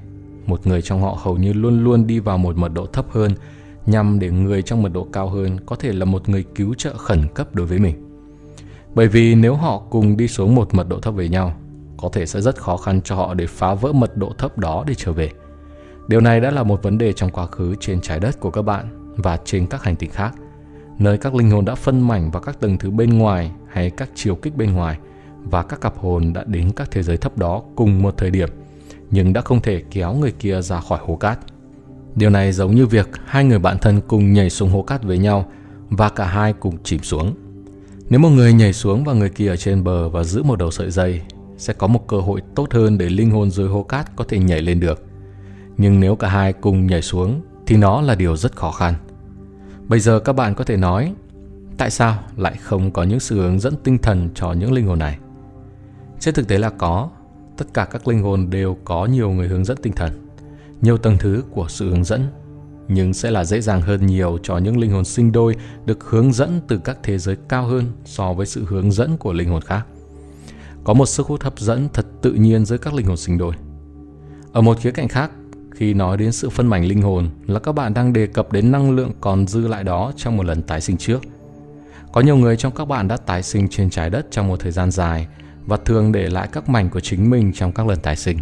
một 0.46 0.66
người 0.66 0.82
trong 0.82 1.02
họ 1.02 1.18
hầu 1.22 1.36
như 1.36 1.52
luôn 1.52 1.84
luôn 1.84 2.06
đi 2.06 2.18
vào 2.18 2.38
một 2.38 2.56
mật 2.56 2.72
độ 2.74 2.86
thấp 2.86 3.06
hơn 3.10 3.32
nhằm 3.86 4.18
để 4.18 4.30
người 4.30 4.62
trong 4.62 4.82
mật 4.82 4.92
độ 4.92 5.06
cao 5.12 5.28
hơn 5.28 5.60
có 5.66 5.76
thể 5.76 5.92
là 5.92 6.04
một 6.04 6.28
người 6.28 6.44
cứu 6.54 6.74
trợ 6.74 6.96
khẩn 6.96 7.26
cấp 7.34 7.54
đối 7.54 7.66
với 7.66 7.78
mình. 7.78 7.94
Bởi 8.94 9.08
vì 9.08 9.34
nếu 9.34 9.54
họ 9.54 9.78
cùng 9.90 10.16
đi 10.16 10.28
xuống 10.28 10.54
một 10.54 10.74
mật 10.74 10.88
độ 10.88 11.00
thấp 11.00 11.14
với 11.14 11.28
nhau, 11.28 11.56
có 11.96 12.08
thể 12.12 12.26
sẽ 12.26 12.40
rất 12.40 12.56
khó 12.56 12.76
khăn 12.76 13.00
cho 13.02 13.14
họ 13.16 13.34
để 13.34 13.46
phá 13.46 13.74
vỡ 13.74 13.92
mật 13.92 14.16
độ 14.16 14.32
thấp 14.38 14.58
đó 14.58 14.84
để 14.86 14.94
trở 14.94 15.12
về. 15.12 15.30
Điều 16.08 16.20
này 16.20 16.40
đã 16.40 16.50
là 16.50 16.62
một 16.62 16.82
vấn 16.82 16.98
đề 16.98 17.12
trong 17.12 17.30
quá 17.30 17.46
khứ 17.46 17.74
trên 17.80 18.00
trái 18.00 18.20
đất 18.20 18.40
của 18.40 18.50
các 18.50 18.62
bạn 18.62 19.14
và 19.16 19.38
trên 19.44 19.66
các 19.66 19.82
hành 19.82 19.96
tinh 19.96 20.10
khác, 20.10 20.34
nơi 20.98 21.18
các 21.18 21.34
linh 21.34 21.50
hồn 21.50 21.64
đã 21.64 21.74
phân 21.74 22.00
mảnh 22.00 22.30
vào 22.30 22.42
các 22.42 22.60
tầng 22.60 22.78
thứ 22.78 22.90
bên 22.90 23.18
ngoài 23.18 23.50
hay 23.68 23.90
các 23.90 24.08
chiều 24.14 24.34
kích 24.34 24.56
bên 24.56 24.72
ngoài 24.72 24.98
và 25.42 25.62
các 25.62 25.80
cặp 25.80 25.98
hồn 25.98 26.32
đã 26.32 26.44
đến 26.46 26.70
các 26.76 26.90
thế 26.90 27.02
giới 27.02 27.16
thấp 27.16 27.38
đó 27.38 27.62
cùng 27.76 28.02
một 28.02 28.14
thời 28.16 28.30
điểm– 28.30 28.48
nhưng 29.10 29.32
đã 29.32 29.40
không 29.40 29.60
thể 29.60 29.82
kéo 29.90 30.14
người 30.14 30.32
kia 30.32 30.60
ra 30.62 30.80
khỏi 30.80 30.98
hố 31.02 31.16
cát. 31.16 31.38
Điều 32.14 32.30
này 32.30 32.52
giống 32.52 32.74
như 32.74 32.86
việc 32.86 33.08
hai 33.26 33.44
người 33.44 33.58
bạn 33.58 33.78
thân 33.78 34.00
cùng 34.08 34.32
nhảy 34.32 34.50
xuống 34.50 34.70
hố 34.70 34.82
cát 34.82 35.02
với 35.02 35.18
nhau 35.18 35.46
và 35.90 36.08
cả 36.08 36.24
hai 36.24 36.52
cùng 36.52 36.78
chìm 36.82 37.02
xuống. 37.02 37.34
Nếu 38.10 38.20
một 38.20 38.28
người 38.28 38.52
nhảy 38.52 38.72
xuống 38.72 39.04
và 39.04 39.12
người 39.12 39.28
kia 39.28 39.48
ở 39.48 39.56
trên 39.56 39.84
bờ 39.84 40.08
và 40.08 40.24
giữ 40.24 40.42
một 40.42 40.58
đầu 40.58 40.70
sợi 40.70 40.90
dây, 40.90 41.22
sẽ 41.56 41.72
có 41.72 41.86
một 41.86 42.06
cơ 42.08 42.16
hội 42.16 42.42
tốt 42.54 42.72
hơn 42.72 42.98
để 42.98 43.08
linh 43.08 43.30
hồn 43.30 43.50
dưới 43.50 43.68
hố 43.68 43.82
cát 43.82 44.16
có 44.16 44.24
thể 44.28 44.38
nhảy 44.38 44.62
lên 44.62 44.80
được. 44.80 45.04
Nhưng 45.76 46.00
nếu 46.00 46.16
cả 46.16 46.28
hai 46.28 46.52
cùng 46.52 46.86
nhảy 46.86 47.02
xuống 47.02 47.40
thì 47.66 47.76
nó 47.76 48.00
là 48.00 48.14
điều 48.14 48.36
rất 48.36 48.56
khó 48.56 48.70
khăn. 48.70 48.94
Bây 49.88 50.00
giờ 50.00 50.20
các 50.20 50.32
bạn 50.32 50.54
có 50.54 50.64
thể 50.64 50.76
nói, 50.76 51.14
tại 51.76 51.90
sao 51.90 52.18
lại 52.36 52.56
không 52.56 52.90
có 52.90 53.02
những 53.02 53.20
sự 53.20 53.40
hướng 53.40 53.60
dẫn 53.60 53.74
tinh 53.84 53.98
thần 53.98 54.28
cho 54.34 54.52
những 54.52 54.72
linh 54.72 54.86
hồn 54.86 54.98
này? 54.98 55.18
Trên 56.20 56.34
thực 56.34 56.48
tế 56.48 56.58
là 56.58 56.70
có, 56.70 57.10
tất 57.56 57.74
cả 57.74 57.84
các 57.84 58.08
linh 58.08 58.22
hồn 58.22 58.50
đều 58.50 58.76
có 58.84 59.06
nhiều 59.06 59.30
người 59.30 59.48
hướng 59.48 59.64
dẫn 59.64 59.76
tinh 59.82 59.92
thần, 59.92 60.12
nhiều 60.82 60.98
tầng 60.98 61.18
thứ 61.18 61.42
của 61.50 61.66
sự 61.68 61.90
hướng 61.90 62.04
dẫn, 62.04 62.26
nhưng 62.88 63.14
sẽ 63.14 63.30
là 63.30 63.44
dễ 63.44 63.60
dàng 63.60 63.82
hơn 63.82 64.06
nhiều 64.06 64.38
cho 64.42 64.58
những 64.58 64.78
linh 64.78 64.90
hồn 64.90 65.04
sinh 65.04 65.32
đôi 65.32 65.54
được 65.86 66.04
hướng 66.04 66.32
dẫn 66.32 66.60
từ 66.68 66.78
các 66.78 66.98
thế 67.02 67.18
giới 67.18 67.36
cao 67.48 67.66
hơn 67.66 67.84
so 68.04 68.32
với 68.32 68.46
sự 68.46 68.64
hướng 68.68 68.92
dẫn 68.92 69.16
của 69.16 69.32
linh 69.32 69.48
hồn 69.48 69.62
khác. 69.62 69.86
Có 70.84 70.94
một 70.94 71.06
sức 71.06 71.26
hút 71.26 71.42
hấp 71.42 71.58
dẫn 71.58 71.88
thật 71.92 72.06
tự 72.22 72.32
nhiên 72.32 72.64
giữa 72.64 72.78
các 72.78 72.94
linh 72.94 73.06
hồn 73.06 73.16
sinh 73.16 73.38
đôi. 73.38 73.54
Ở 74.52 74.60
một 74.60 74.78
khía 74.80 74.90
cạnh 74.90 75.08
khác, 75.08 75.30
khi 75.70 75.94
nói 75.94 76.16
đến 76.16 76.32
sự 76.32 76.50
phân 76.50 76.66
mảnh 76.66 76.84
linh 76.84 77.02
hồn 77.02 77.28
là 77.46 77.58
các 77.58 77.72
bạn 77.72 77.94
đang 77.94 78.12
đề 78.12 78.26
cập 78.26 78.52
đến 78.52 78.72
năng 78.72 78.90
lượng 78.90 79.10
còn 79.20 79.46
dư 79.46 79.68
lại 79.68 79.84
đó 79.84 80.12
trong 80.16 80.36
một 80.36 80.46
lần 80.46 80.62
tái 80.62 80.80
sinh 80.80 80.96
trước. 80.96 81.22
Có 82.12 82.20
nhiều 82.20 82.36
người 82.36 82.56
trong 82.56 82.74
các 82.74 82.84
bạn 82.84 83.08
đã 83.08 83.16
tái 83.16 83.42
sinh 83.42 83.68
trên 83.68 83.90
trái 83.90 84.10
đất 84.10 84.26
trong 84.30 84.48
một 84.48 84.60
thời 84.60 84.72
gian 84.72 84.90
dài 84.90 85.26
và 85.66 85.76
thường 85.76 86.12
để 86.12 86.28
lại 86.28 86.48
các 86.52 86.68
mảnh 86.68 86.90
của 86.90 87.00
chính 87.00 87.30
mình 87.30 87.52
trong 87.52 87.72
các 87.72 87.86
lần 87.86 88.00
tái 88.00 88.16
sinh. 88.16 88.38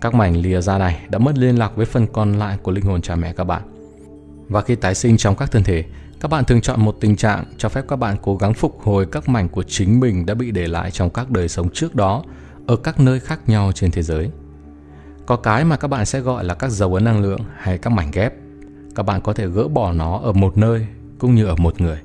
Các 0.00 0.14
mảnh 0.14 0.36
lìa 0.36 0.60
ra 0.60 0.78
này 0.78 1.06
đã 1.08 1.18
mất 1.18 1.38
liên 1.38 1.58
lạc 1.58 1.76
với 1.76 1.86
phần 1.86 2.06
còn 2.06 2.32
lại 2.32 2.58
của 2.62 2.72
linh 2.72 2.84
hồn 2.84 3.02
cha 3.02 3.16
mẹ 3.16 3.32
các 3.32 3.44
bạn. 3.44 3.62
Và 4.48 4.60
khi 4.60 4.74
tái 4.74 4.94
sinh 4.94 5.16
trong 5.16 5.36
các 5.36 5.50
thân 5.50 5.62
thể, 5.62 5.84
các 6.20 6.30
bạn 6.30 6.44
thường 6.44 6.60
chọn 6.60 6.80
một 6.80 6.96
tình 7.00 7.16
trạng 7.16 7.44
cho 7.58 7.68
phép 7.68 7.84
các 7.88 7.96
bạn 7.96 8.16
cố 8.22 8.36
gắng 8.36 8.54
phục 8.54 8.80
hồi 8.82 9.06
các 9.06 9.28
mảnh 9.28 9.48
của 9.48 9.62
chính 9.62 10.00
mình 10.00 10.26
đã 10.26 10.34
bị 10.34 10.50
để 10.50 10.66
lại 10.66 10.90
trong 10.90 11.10
các 11.10 11.30
đời 11.30 11.48
sống 11.48 11.68
trước 11.72 11.94
đó 11.94 12.24
ở 12.66 12.76
các 12.76 13.00
nơi 13.00 13.20
khác 13.20 13.40
nhau 13.46 13.72
trên 13.72 13.90
thế 13.90 14.02
giới. 14.02 14.30
Có 15.26 15.36
cái 15.36 15.64
mà 15.64 15.76
các 15.76 15.88
bạn 15.88 16.06
sẽ 16.06 16.20
gọi 16.20 16.44
là 16.44 16.54
các 16.54 16.70
dấu 16.70 16.94
ấn 16.94 17.04
năng 17.04 17.20
lượng 17.20 17.40
hay 17.56 17.78
các 17.78 17.90
mảnh 17.90 18.10
ghép. 18.10 18.34
Các 18.94 19.02
bạn 19.02 19.20
có 19.20 19.32
thể 19.32 19.46
gỡ 19.46 19.68
bỏ 19.68 19.92
nó 19.92 20.18
ở 20.18 20.32
một 20.32 20.56
nơi 20.58 20.86
cũng 21.18 21.34
như 21.34 21.44
ở 21.46 21.56
một 21.56 21.80
người. 21.80 21.98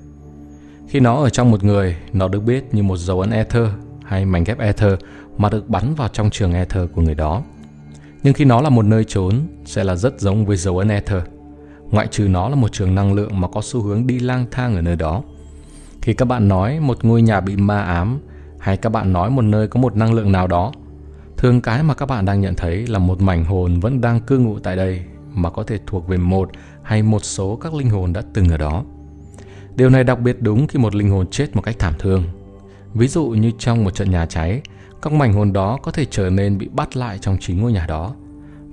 Khi 0.88 1.00
nó 1.00 1.16
ở 1.16 1.30
trong 1.30 1.52
một 1.52 1.64
người, 1.64 1.96
nó 2.14 2.28
được 2.28 2.40
biết 2.40 2.74
như 2.74 2.84
một 2.84 2.98
dấu 2.98 3.22
ấn 3.22 3.32
ether 3.32 3.68
hay 4.12 4.26
mảnh 4.26 4.44
ghép 4.44 4.60
ether 4.60 4.94
mà 5.38 5.50
được 5.50 5.70
bắn 5.70 5.96
vào 5.96 6.08
trong 6.08 6.30
trường 6.30 6.54
ether 6.54 6.90
của 6.96 7.02
người 7.02 7.16
đó. 7.16 7.44
Nhưng 8.24 8.34
khi 8.34 8.46
nó 8.46 8.62
là 8.62 8.70
một 8.70 8.86
nơi 8.86 9.04
trốn, 9.04 9.36
sẽ 9.66 9.84
là 9.84 9.96
rất 9.96 10.20
giống 10.20 10.46
với 10.46 10.58
dấu 10.58 10.78
ấn 10.78 10.88
ether. 10.88 11.24
Ngoại 11.92 12.08
trừ 12.08 12.28
nó 12.28 12.50
là 12.50 12.56
một 12.56 12.72
trường 12.72 12.96
năng 12.96 13.14
lượng 13.14 13.42
mà 13.42 13.48
có 13.48 13.62
xu 13.62 13.82
hướng 13.82 14.08
đi 14.08 14.20
lang 14.20 14.46
thang 14.52 14.76
ở 14.76 14.82
nơi 14.82 14.96
đó. 14.96 15.24
Khi 16.02 16.14
các 16.14 16.26
bạn 16.26 16.48
nói 16.48 16.80
một 16.80 17.06
ngôi 17.06 17.22
nhà 17.22 17.40
bị 17.40 17.56
ma 17.56 17.82
ám, 17.82 18.20
hay 18.60 18.78
các 18.78 18.90
bạn 18.90 19.14
nói 19.14 19.30
một 19.30 19.42
nơi 19.42 19.68
có 19.68 19.80
một 19.80 19.96
năng 19.96 20.14
lượng 20.14 20.32
nào 20.32 20.48
đó, 20.48 20.72
thường 21.38 21.62
cái 21.62 21.84
mà 21.84 21.94
các 21.94 22.06
bạn 22.06 22.26
đang 22.26 22.42
nhận 22.42 22.56
thấy 22.56 22.88
là 22.88 23.00
một 23.00 23.22
mảnh 23.22 23.46
hồn 23.46 23.80
vẫn 23.80 24.02
đang 24.02 24.20
cư 24.20 24.40
ngụ 24.40 24.60
tại 24.60 24.76
đây 24.76 25.02
mà 25.34 25.50
có 25.50 25.64
thể 25.64 25.80
thuộc 25.88 26.08
về 26.08 26.18
một 26.18 26.50
hay 26.84 27.04
một 27.04 27.24
số 27.24 27.56
các 27.56 27.74
linh 27.74 27.90
hồn 27.90 28.14
đã 28.14 28.22
từng 28.34 28.50
ở 28.50 28.58
đó. 28.58 28.84
Điều 29.76 29.90
này 29.90 30.04
đặc 30.04 30.20
biệt 30.20 30.42
đúng 30.42 30.68
khi 30.68 30.80
một 30.80 30.96
linh 30.96 31.10
hồn 31.10 31.28
chết 31.32 31.56
một 31.56 31.62
cách 31.62 31.76
thảm 31.80 31.94
thương 32.00 32.24
Ví 32.94 33.08
dụ 33.08 33.26
như 33.26 33.52
trong 33.60 33.84
một 33.84 33.96
trận 33.96 34.12
nhà 34.12 34.26
cháy, 34.26 34.62
các 35.02 35.14
mảnh 35.14 35.34
hồn 35.34 35.54
đó 35.54 35.78
có 35.84 35.92
thể 35.92 36.06
trở 36.06 36.30
nên 36.30 36.58
bị 36.58 36.70
bắt 36.74 36.98
lại 36.98 37.18
trong 37.18 37.38
chính 37.40 37.62
ngôi 37.62 37.72
nhà 37.72 37.86
đó. 37.88 38.16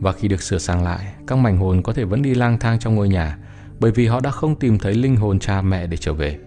Và 0.01 0.13
khi 0.13 0.29
được 0.29 0.43
sửa 0.43 0.59
sang 0.59 0.85
lại, 0.85 1.13
các 1.27 1.39
mảnh 1.39 1.59
hồn 1.59 1.83
có 1.83 1.93
thể 1.93 2.05
vẫn 2.05 2.23
đi 2.23 2.35
lang 2.35 2.59
thang 2.59 2.79
trong 2.79 2.95
ngôi 2.95 3.09
nhà 3.09 3.39
bởi 3.81 3.91
vì 3.91 4.07
họ 4.07 4.21
đã 4.21 4.31
không 4.31 4.57
tìm 4.57 4.79
thấy 4.79 4.95
linh 4.95 5.17
hồn 5.17 5.39
cha 5.39 5.63
mẹ 5.63 5.87
để 5.87 5.97
trở 5.97 6.13
về. 6.13 6.39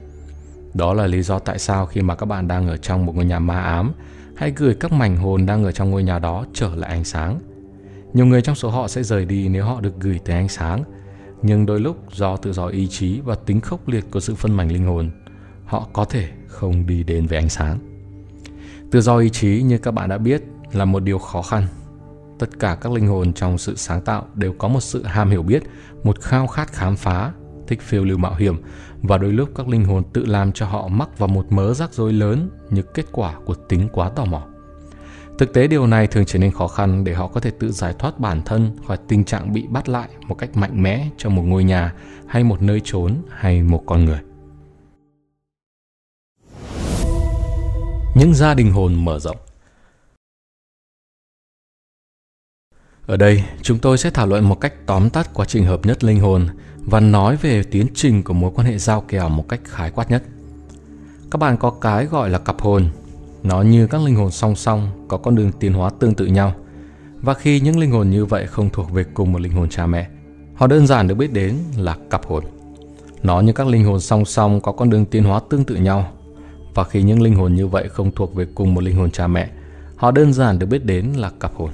Đó 0.74 0.94
là 0.94 1.08
lý 1.08 1.22
do 1.22 1.40
tại 1.40 1.60
sao 1.60 1.86
khi 1.86 2.02
mà 2.02 2.16
các 2.16 2.26
bạn 2.26 2.48
đang 2.48 2.68
ở 2.68 2.78
trong 2.78 3.06
một 3.06 3.16
ngôi 3.16 3.26
nhà 3.26 3.40
ma 3.40 3.62
ám, 3.62 3.92
hãy 4.36 4.54
gửi 4.56 4.74
các 4.74 4.92
mảnh 4.92 5.18
hồn 5.18 5.46
đang 5.46 5.64
ở 5.64 5.72
trong 5.72 5.92
ngôi 5.92 6.04
nhà 6.04 6.20
đó 6.20 6.46
trở 6.54 6.76
lại 6.76 6.90
ánh 6.90 7.04
sáng. 7.04 7.40
Nhiều 8.14 8.26
người 8.26 8.42
trong 8.42 8.56
số 8.56 8.70
họ 8.70 8.88
sẽ 8.88 9.04
rời 9.04 9.26
đi 9.26 9.50
nếu 9.50 9.66
họ 9.66 9.82
được 9.82 10.00
gửi 10.00 10.20
tới 10.26 10.36
ánh 10.36 10.50
sáng, 10.50 10.84
nhưng 11.42 11.66
đôi 11.66 11.80
lúc 11.80 11.98
do 12.14 12.38
tự 12.38 12.54
do 12.54 12.68
ý 12.68 12.88
chí 12.88 13.20
và 13.26 13.36
tính 13.36 13.62
khốc 13.62 13.88
liệt 13.88 14.06
của 14.12 14.20
sự 14.20 14.36
phân 14.36 14.52
mảnh 14.52 14.72
linh 14.72 14.86
hồn, 14.86 15.12
họ 15.72 15.88
có 15.94 16.06
thể 16.06 16.30
không 16.48 16.88
đi 16.88 17.04
đến 17.04 17.26
với 17.26 17.38
ánh 17.38 17.50
sáng. 17.50 17.80
Tự 18.92 19.02
do 19.02 19.18
ý 19.18 19.30
chí 19.30 19.62
như 19.62 19.78
các 19.78 19.92
bạn 19.92 20.10
đã 20.10 20.18
biết 20.18 20.44
là 20.72 20.86
một 20.86 21.04
điều 21.04 21.18
khó 21.18 21.42
khăn. 21.42 21.68
Tất 22.40 22.60
cả 22.60 22.78
các 22.82 22.92
linh 22.92 23.08
hồn 23.08 23.34
trong 23.34 23.58
sự 23.58 23.76
sáng 23.76 24.02
tạo 24.02 24.26
đều 24.34 24.54
có 24.54 24.68
một 24.68 24.80
sự 24.82 25.04
ham 25.04 25.30
hiểu 25.30 25.44
biết, 25.44 25.64
một 26.04 26.22
khao 26.22 26.48
khát 26.48 26.72
khám 26.72 26.96
phá, 26.96 27.32
thích 27.68 27.82
phiêu 27.82 28.04
lưu 28.06 28.18
mạo 28.18 28.36
hiểm 28.36 28.62
và 29.02 29.18
đôi 29.18 29.34
lúc 29.34 29.50
các 29.56 29.68
linh 29.68 29.86
hồn 29.86 30.04
tự 30.14 30.26
làm 30.26 30.52
cho 30.52 30.66
họ 30.66 30.88
mắc 30.88 31.18
vào 31.18 31.28
một 31.28 31.52
mớ 31.52 31.74
rắc 31.74 31.94
rối 31.94 32.14
lớn 32.14 32.50
như 32.70 32.82
kết 32.82 33.06
quả 33.12 33.36
của 33.46 33.54
tính 33.54 33.90
quá 33.92 34.10
tò 34.10 34.26
mò. 34.26 34.44
Thực 35.38 35.54
tế 35.54 35.68
điều 35.68 35.88
này 35.88 36.08
thường 36.08 36.26
trở 36.26 36.40
nên 36.40 36.52
khó 36.52 36.68
khăn 36.68 37.04
để 37.04 37.14
họ 37.14 37.28
có 37.28 37.40
thể 37.40 37.52
tự 37.60 37.72
giải 37.72 37.94
thoát 38.00 38.20
bản 38.20 38.42
thân 38.46 38.76
khỏi 38.88 38.98
tình 39.08 39.24
trạng 39.24 39.54
bị 39.54 39.68
bắt 39.70 39.90
lại 39.90 40.10
một 40.28 40.36
cách 40.36 40.58
mạnh 40.58 40.84
mẽ 40.84 41.08
trong 41.18 41.36
một 41.36 41.44
ngôi 41.44 41.64
nhà 41.64 41.94
hay 42.28 42.44
một 42.44 42.62
nơi 42.62 42.82
trốn 42.84 43.16
hay 43.30 43.64
một 43.64 43.84
con 43.86 44.06
người. 44.06 44.20
Những 48.16 48.34
gia 48.34 48.54
đình 48.54 48.72
hồn 48.72 49.06
mở 49.06 49.20
rộng. 49.20 49.38
Ở 53.08 53.18
đây, 53.18 53.44
chúng 53.62 53.80
tôi 53.80 53.98
sẽ 53.98 54.10
thảo 54.10 54.28
luận 54.28 54.50
một 54.50 54.62
cách 54.62 54.74
tóm 54.86 55.10
tắt 55.10 55.30
quá 55.34 55.46
trình 55.46 55.66
hợp 55.66 55.86
nhất 55.86 56.04
linh 56.04 56.20
hồn 56.20 56.48
và 56.86 57.00
nói 57.00 57.36
về 57.36 57.64
tiến 57.64 57.88
trình 57.94 58.24
của 58.24 58.34
mối 58.34 58.52
quan 58.56 58.68
hệ 58.68 58.78
giao 58.78 59.02
kèo 59.02 59.30
một 59.30 59.50
cách 59.50 59.62
khái 59.64 59.92
quát 59.92 60.12
nhất. 60.12 60.24
Các 61.32 61.38
bạn 61.38 61.58
có 61.58 61.70
cái 61.70 62.06
gọi 62.06 62.30
là 62.30 62.40
cặp 62.40 62.62
hồn. 62.62 62.90
Nó 63.44 63.62
như 63.62 63.88
các 63.88 64.02
linh 64.02 64.16
hồn 64.16 64.32
song 64.32 64.56
song 64.56 65.06
có 65.08 65.18
con 65.18 65.36
đường 65.36 65.52
tiến 65.60 65.74
hóa 65.74 65.90
tương 66.00 66.16
tự 66.16 66.26
nhau. 66.26 66.54
Và 67.22 67.34
khi 67.34 67.60
những 67.60 67.80
linh 67.80 67.92
hồn 67.92 68.10
như 68.10 68.26
vậy 68.26 68.48
không 68.48 68.70
thuộc 68.70 68.92
về 68.92 69.04
cùng 69.14 69.32
một 69.32 69.42
linh 69.42 69.52
hồn 69.52 69.70
cha 69.70 69.86
mẹ, 69.86 70.10
họ 70.56 70.68
đơn 70.68 70.88
giản 70.88 71.08
được 71.08 71.16
biết 71.16 71.34
đến 71.34 71.58
là 71.78 71.98
cặp 72.10 72.26
hồn. 72.26 72.44
Nó 73.24 73.40
như 73.40 73.54
các 73.54 73.68
linh 73.68 73.86
hồn 73.86 74.00
song 74.00 74.26
song 74.26 74.62
có 74.62 74.72
con 74.72 74.90
đường 74.90 75.06
tiến 75.06 75.24
hóa 75.24 75.40
tương 75.50 75.64
tự 75.64 75.76
nhau. 75.76 76.12
Và 76.74 76.84
khi 76.84 77.04
những 77.04 77.22
linh 77.22 77.36
hồn 77.36 77.56
như 77.56 77.68
vậy 77.68 77.90
không 77.90 78.12
thuộc 78.12 78.36
về 78.36 78.46
cùng 78.56 78.74
một 78.74 78.84
linh 78.84 78.96
hồn 78.96 79.12
cha 79.12 79.28
mẹ, 79.28 79.50
họ 79.96 80.12
đơn 80.12 80.34
giản 80.34 80.60
được 80.60 80.66
biết 80.66 80.86
đến 80.86 81.06
là 81.16 81.32
cặp 81.40 81.52
hồn. 81.56 81.72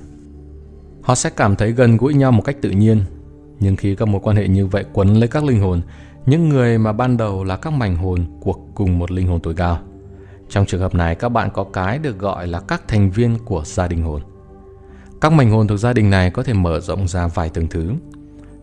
Họ 1.02 1.16
sẽ 1.16 1.30
cảm 1.30 1.56
thấy 1.56 1.72
gần 1.72 1.98
gũi 1.98 2.14
nhau 2.14 2.32
một 2.32 2.42
cách 2.42 2.58
tự 2.62 2.70
nhiên, 2.70 3.02
nhưng 3.60 3.76
khi 3.76 3.96
các 3.96 4.08
mối 4.08 4.22
quan 4.24 4.36
hệ 4.36 4.48
như 4.48 4.68
vậy 4.68 4.86
quấn 4.94 5.14
lấy 5.14 5.28
các 5.28 5.44
linh 5.44 5.62
hồn, 5.62 5.82
những 6.26 6.50
người 6.50 6.78
mà 6.78 6.92
ban 6.94 7.18
đầu 7.18 7.44
là 7.44 7.58
các 7.58 7.74
mảnh 7.74 7.96
hồn 7.96 8.26
của 8.40 8.54
cùng 8.76 9.00
một 9.00 9.12
linh 9.12 9.28
hồn 9.28 9.40
tối 9.40 9.54
cao. 9.58 9.80
Trong 10.50 10.66
trường 10.66 10.82
hợp 10.82 10.96
này, 10.96 11.16
các 11.16 11.30
bạn 11.30 11.50
có 11.54 11.64
cái 11.64 12.00
được 12.00 12.20
gọi 12.20 12.48
là 12.48 12.60
các 12.60 12.88
thành 12.88 13.12
viên 13.12 13.38
của 13.46 13.64
gia 13.66 13.88
đình 13.88 14.04
hồn. 14.04 14.22
Các 15.22 15.32
mảnh 15.32 15.52
hồn 15.52 15.68
thuộc 15.68 15.80
gia 15.80 15.94
đình 15.94 16.10
này 16.10 16.32
có 16.32 16.44
thể 16.44 16.54
mở 16.54 16.80
rộng 16.80 17.08
ra 17.08 17.28
vài 17.28 17.50
tầng 17.50 17.68
thứ. 17.68 17.92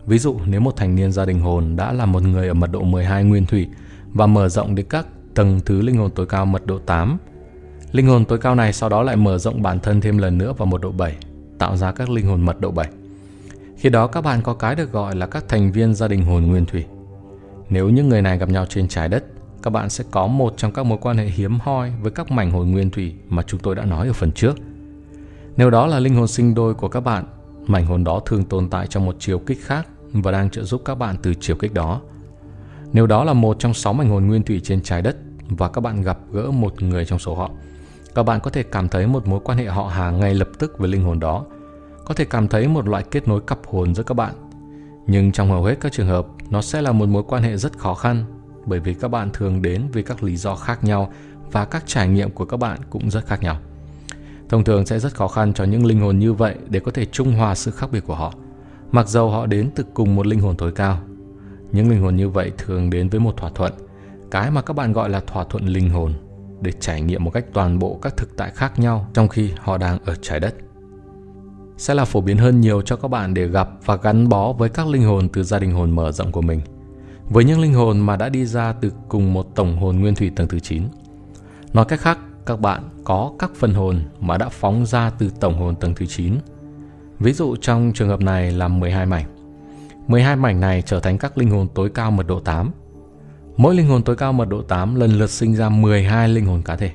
Ví 0.05 0.17
dụ 0.17 0.37
nếu 0.45 0.61
một 0.61 0.75
thành 0.75 0.95
niên 0.95 1.11
gia 1.11 1.25
đình 1.25 1.39
hồn 1.39 1.75
đã 1.75 1.93
là 1.93 2.05
một 2.05 2.23
người 2.23 2.47
ở 2.47 2.53
mật 2.53 2.71
độ 2.71 2.81
12 2.81 3.23
nguyên 3.23 3.45
thủy 3.45 3.67
và 4.13 4.27
mở 4.27 4.49
rộng 4.49 4.75
đến 4.75 4.85
các 4.89 5.07
tầng 5.35 5.59
thứ 5.65 5.81
linh 5.81 5.97
hồn 5.97 6.11
tối 6.15 6.25
cao 6.25 6.45
mật 6.45 6.65
độ 6.65 6.79
8, 6.79 7.17
linh 7.91 8.07
hồn 8.07 8.25
tối 8.25 8.37
cao 8.37 8.55
này 8.55 8.73
sau 8.73 8.89
đó 8.89 9.03
lại 9.03 9.15
mở 9.15 9.37
rộng 9.37 9.61
bản 9.61 9.79
thân 9.79 10.01
thêm 10.01 10.17
lần 10.17 10.37
nữa 10.37 10.53
vào 10.53 10.65
một 10.65 10.81
độ 10.81 10.91
7, 10.91 11.15
tạo 11.57 11.77
ra 11.77 11.91
các 11.91 12.09
linh 12.09 12.25
hồn 12.25 12.41
mật 12.41 12.61
độ 12.61 12.71
7. 12.71 12.89
Khi 13.77 13.89
đó 13.89 14.07
các 14.07 14.21
bạn 14.21 14.41
có 14.41 14.53
cái 14.53 14.75
được 14.75 14.91
gọi 14.91 15.15
là 15.15 15.25
các 15.27 15.47
thành 15.47 15.71
viên 15.71 15.93
gia 15.93 16.07
đình 16.07 16.25
hồn 16.25 16.43
nguyên 16.45 16.65
thủy. 16.65 16.85
Nếu 17.69 17.89
những 17.89 18.09
người 18.09 18.21
này 18.21 18.37
gặp 18.37 18.49
nhau 18.49 18.65
trên 18.65 18.87
trái 18.87 19.09
đất, 19.09 19.25
các 19.63 19.69
bạn 19.69 19.89
sẽ 19.89 20.03
có 20.11 20.27
một 20.27 20.53
trong 20.57 20.71
các 20.71 20.83
mối 20.83 20.97
quan 21.01 21.17
hệ 21.17 21.25
hiếm 21.25 21.59
hoi 21.59 21.91
với 22.01 22.11
các 22.11 22.31
mảnh 22.31 22.51
hồn 22.51 22.71
nguyên 22.71 22.89
thủy 22.89 23.15
mà 23.29 23.43
chúng 23.43 23.59
tôi 23.59 23.75
đã 23.75 23.85
nói 23.85 24.07
ở 24.07 24.13
phần 24.13 24.31
trước. 24.31 24.55
Nếu 25.57 25.69
đó 25.69 25.87
là 25.87 25.99
linh 25.99 26.15
hồn 26.15 26.27
sinh 26.27 26.55
đôi 26.55 26.73
của 26.73 26.87
các 26.87 26.99
bạn, 26.99 27.25
mảnh 27.67 27.85
hồn 27.85 28.03
đó 28.03 28.19
thường 28.25 28.43
tồn 28.43 28.69
tại 28.69 28.87
trong 28.87 29.05
một 29.05 29.15
chiều 29.19 29.39
kích 29.39 29.59
khác 29.61 29.87
và 30.11 30.31
đang 30.31 30.49
trợ 30.49 30.63
giúp 30.63 30.81
các 30.85 30.95
bạn 30.95 31.15
từ 31.23 31.33
chiều 31.33 31.55
kích 31.55 31.73
đó. 31.73 32.01
Nếu 32.93 33.07
đó 33.07 33.23
là 33.23 33.33
một 33.33 33.59
trong 33.59 33.73
sáu 33.73 33.93
mảnh 33.93 34.09
hồn 34.09 34.27
nguyên 34.27 34.43
thủy 34.43 34.61
trên 34.63 34.81
trái 34.81 35.01
đất 35.01 35.17
và 35.49 35.69
các 35.69 35.81
bạn 35.81 36.01
gặp 36.01 36.19
gỡ 36.31 36.51
một 36.51 36.81
người 36.81 37.05
trong 37.05 37.19
số 37.19 37.35
họ, 37.35 37.51
các 38.15 38.23
bạn 38.23 38.39
có 38.39 38.51
thể 38.51 38.63
cảm 38.63 38.89
thấy 38.89 39.07
một 39.07 39.27
mối 39.27 39.39
quan 39.43 39.57
hệ 39.57 39.65
họ 39.65 39.87
hàng 39.87 40.19
ngay 40.19 40.33
lập 40.33 40.49
tức 40.59 40.79
với 40.79 40.89
linh 40.89 41.03
hồn 41.03 41.19
đó, 41.19 41.45
có 42.05 42.13
thể 42.13 42.25
cảm 42.25 42.47
thấy 42.47 42.67
một 42.67 42.87
loại 42.87 43.03
kết 43.11 43.27
nối 43.27 43.41
cặp 43.41 43.59
hồn 43.67 43.95
giữa 43.95 44.03
các 44.03 44.13
bạn. 44.13 44.33
Nhưng 45.07 45.31
trong 45.31 45.49
hầu 45.49 45.63
hết 45.63 45.75
các 45.81 45.91
trường 45.91 46.07
hợp, 46.07 46.27
nó 46.49 46.61
sẽ 46.61 46.81
là 46.81 46.91
một 46.91 47.09
mối 47.09 47.23
quan 47.27 47.43
hệ 47.43 47.57
rất 47.57 47.77
khó 47.77 47.93
khăn 47.93 48.25
bởi 48.65 48.79
vì 48.79 48.93
các 48.93 49.07
bạn 49.07 49.29
thường 49.33 49.61
đến 49.61 49.81
vì 49.93 50.03
các 50.03 50.23
lý 50.23 50.37
do 50.37 50.55
khác 50.55 50.83
nhau 50.83 51.11
và 51.51 51.65
các 51.65 51.83
trải 51.85 52.07
nghiệm 52.07 52.31
của 52.31 52.45
các 52.45 52.57
bạn 52.57 52.79
cũng 52.89 53.11
rất 53.11 53.25
khác 53.25 53.43
nhau. 53.43 53.57
Thông 54.49 54.63
thường 54.63 54.85
sẽ 54.85 54.99
rất 54.99 55.15
khó 55.15 55.27
khăn 55.27 55.53
cho 55.53 55.63
những 55.63 55.85
linh 55.85 56.01
hồn 56.01 56.19
như 56.19 56.33
vậy 56.33 56.55
để 56.69 56.79
có 56.79 56.91
thể 56.91 57.05
trung 57.05 57.33
hòa 57.33 57.55
sự 57.55 57.71
khác 57.71 57.89
biệt 57.91 58.03
của 58.07 58.15
họ, 58.15 58.33
mặc 58.91 59.07
dầu 59.07 59.29
họ 59.29 59.45
đến 59.45 59.69
từ 59.75 59.83
cùng 59.93 60.15
một 60.15 60.27
linh 60.27 60.39
hồn 60.39 60.57
tối 60.57 60.71
cao. 60.71 60.99
Những 61.71 61.89
linh 61.89 62.01
hồn 62.01 62.15
như 62.15 62.29
vậy 62.29 62.51
thường 62.57 62.89
đến 62.89 63.09
với 63.09 63.19
một 63.19 63.37
thỏa 63.37 63.49
thuận, 63.49 63.73
cái 64.31 64.51
mà 64.51 64.61
các 64.61 64.73
bạn 64.73 64.93
gọi 64.93 65.09
là 65.09 65.19
thỏa 65.19 65.43
thuận 65.43 65.65
linh 65.65 65.89
hồn, 65.89 66.13
để 66.61 66.71
trải 66.71 67.01
nghiệm 67.01 67.23
một 67.23 67.31
cách 67.31 67.45
toàn 67.53 67.79
bộ 67.79 67.99
các 68.01 68.17
thực 68.17 68.37
tại 68.37 68.51
khác 68.55 68.79
nhau 68.79 69.07
trong 69.13 69.27
khi 69.27 69.51
họ 69.57 69.77
đang 69.77 69.99
ở 70.05 70.15
trái 70.21 70.39
đất. 70.39 70.55
Sẽ 71.77 71.93
là 71.93 72.05
phổ 72.05 72.21
biến 72.21 72.37
hơn 72.37 72.61
nhiều 72.61 72.81
cho 72.81 72.95
các 72.95 73.07
bạn 73.07 73.33
để 73.33 73.47
gặp 73.47 73.69
và 73.85 73.95
gắn 73.95 74.29
bó 74.29 74.53
với 74.53 74.69
các 74.69 74.87
linh 74.87 75.03
hồn 75.03 75.29
từ 75.29 75.43
gia 75.43 75.59
đình 75.59 75.71
hồn 75.71 75.91
mở 75.91 76.11
rộng 76.11 76.31
của 76.31 76.41
mình– 76.41 76.61
với 77.29 77.43
những 77.43 77.59
linh 77.59 77.73
hồn 77.73 77.99
mà 77.99 78.15
đã 78.15 78.29
đi 78.29 78.45
ra 78.45 78.73
từ 78.73 78.91
cùng 79.09 79.33
một 79.33 79.55
tổng 79.55 79.77
hồn 79.77 79.99
nguyên 79.99 80.15
thủy 80.15 80.31
tầng 80.35 80.47
thứ 80.47 80.59
9. 80.59 80.83
Nói 81.73 81.85
cách 81.85 81.99
khác, 81.99 82.19
các 82.45 82.59
bạn 82.59 82.83
có 83.03 83.31
các 83.39 83.51
phần 83.55 83.73
hồn 83.73 84.01
mà 84.19 84.37
đã 84.37 84.49
phóng 84.49 84.85
ra 84.85 85.09
từ 85.09 85.31
tổng 85.39 85.57
hồn 85.57 85.75
tầng 85.75 85.93
thứ 85.95 86.05
9. 86.05 86.35
Ví 87.19 87.33
dụ 87.33 87.55
trong 87.55 87.91
trường 87.95 88.09
hợp 88.09 88.21
này 88.21 88.51
là 88.51 88.67
12 88.67 89.05
mảnh. 89.05 89.25
12 90.07 90.35
mảnh 90.35 90.59
này 90.59 90.81
trở 90.81 90.99
thành 90.99 91.17
các 91.17 91.37
linh 91.37 91.49
hồn 91.49 91.67
tối 91.75 91.89
cao 91.89 92.11
mật 92.11 92.27
độ 92.27 92.39
8. 92.39 92.71
Mỗi 93.57 93.75
linh 93.75 93.87
hồn 93.87 94.03
tối 94.03 94.15
cao 94.15 94.33
mật 94.33 94.49
độ 94.49 94.61
8 94.61 94.95
lần 94.95 95.11
lượt 95.11 95.29
sinh 95.29 95.55
ra 95.55 95.69
12 95.69 96.29
linh 96.29 96.45
hồn 96.45 96.61
cá 96.65 96.75
thể. 96.75 96.91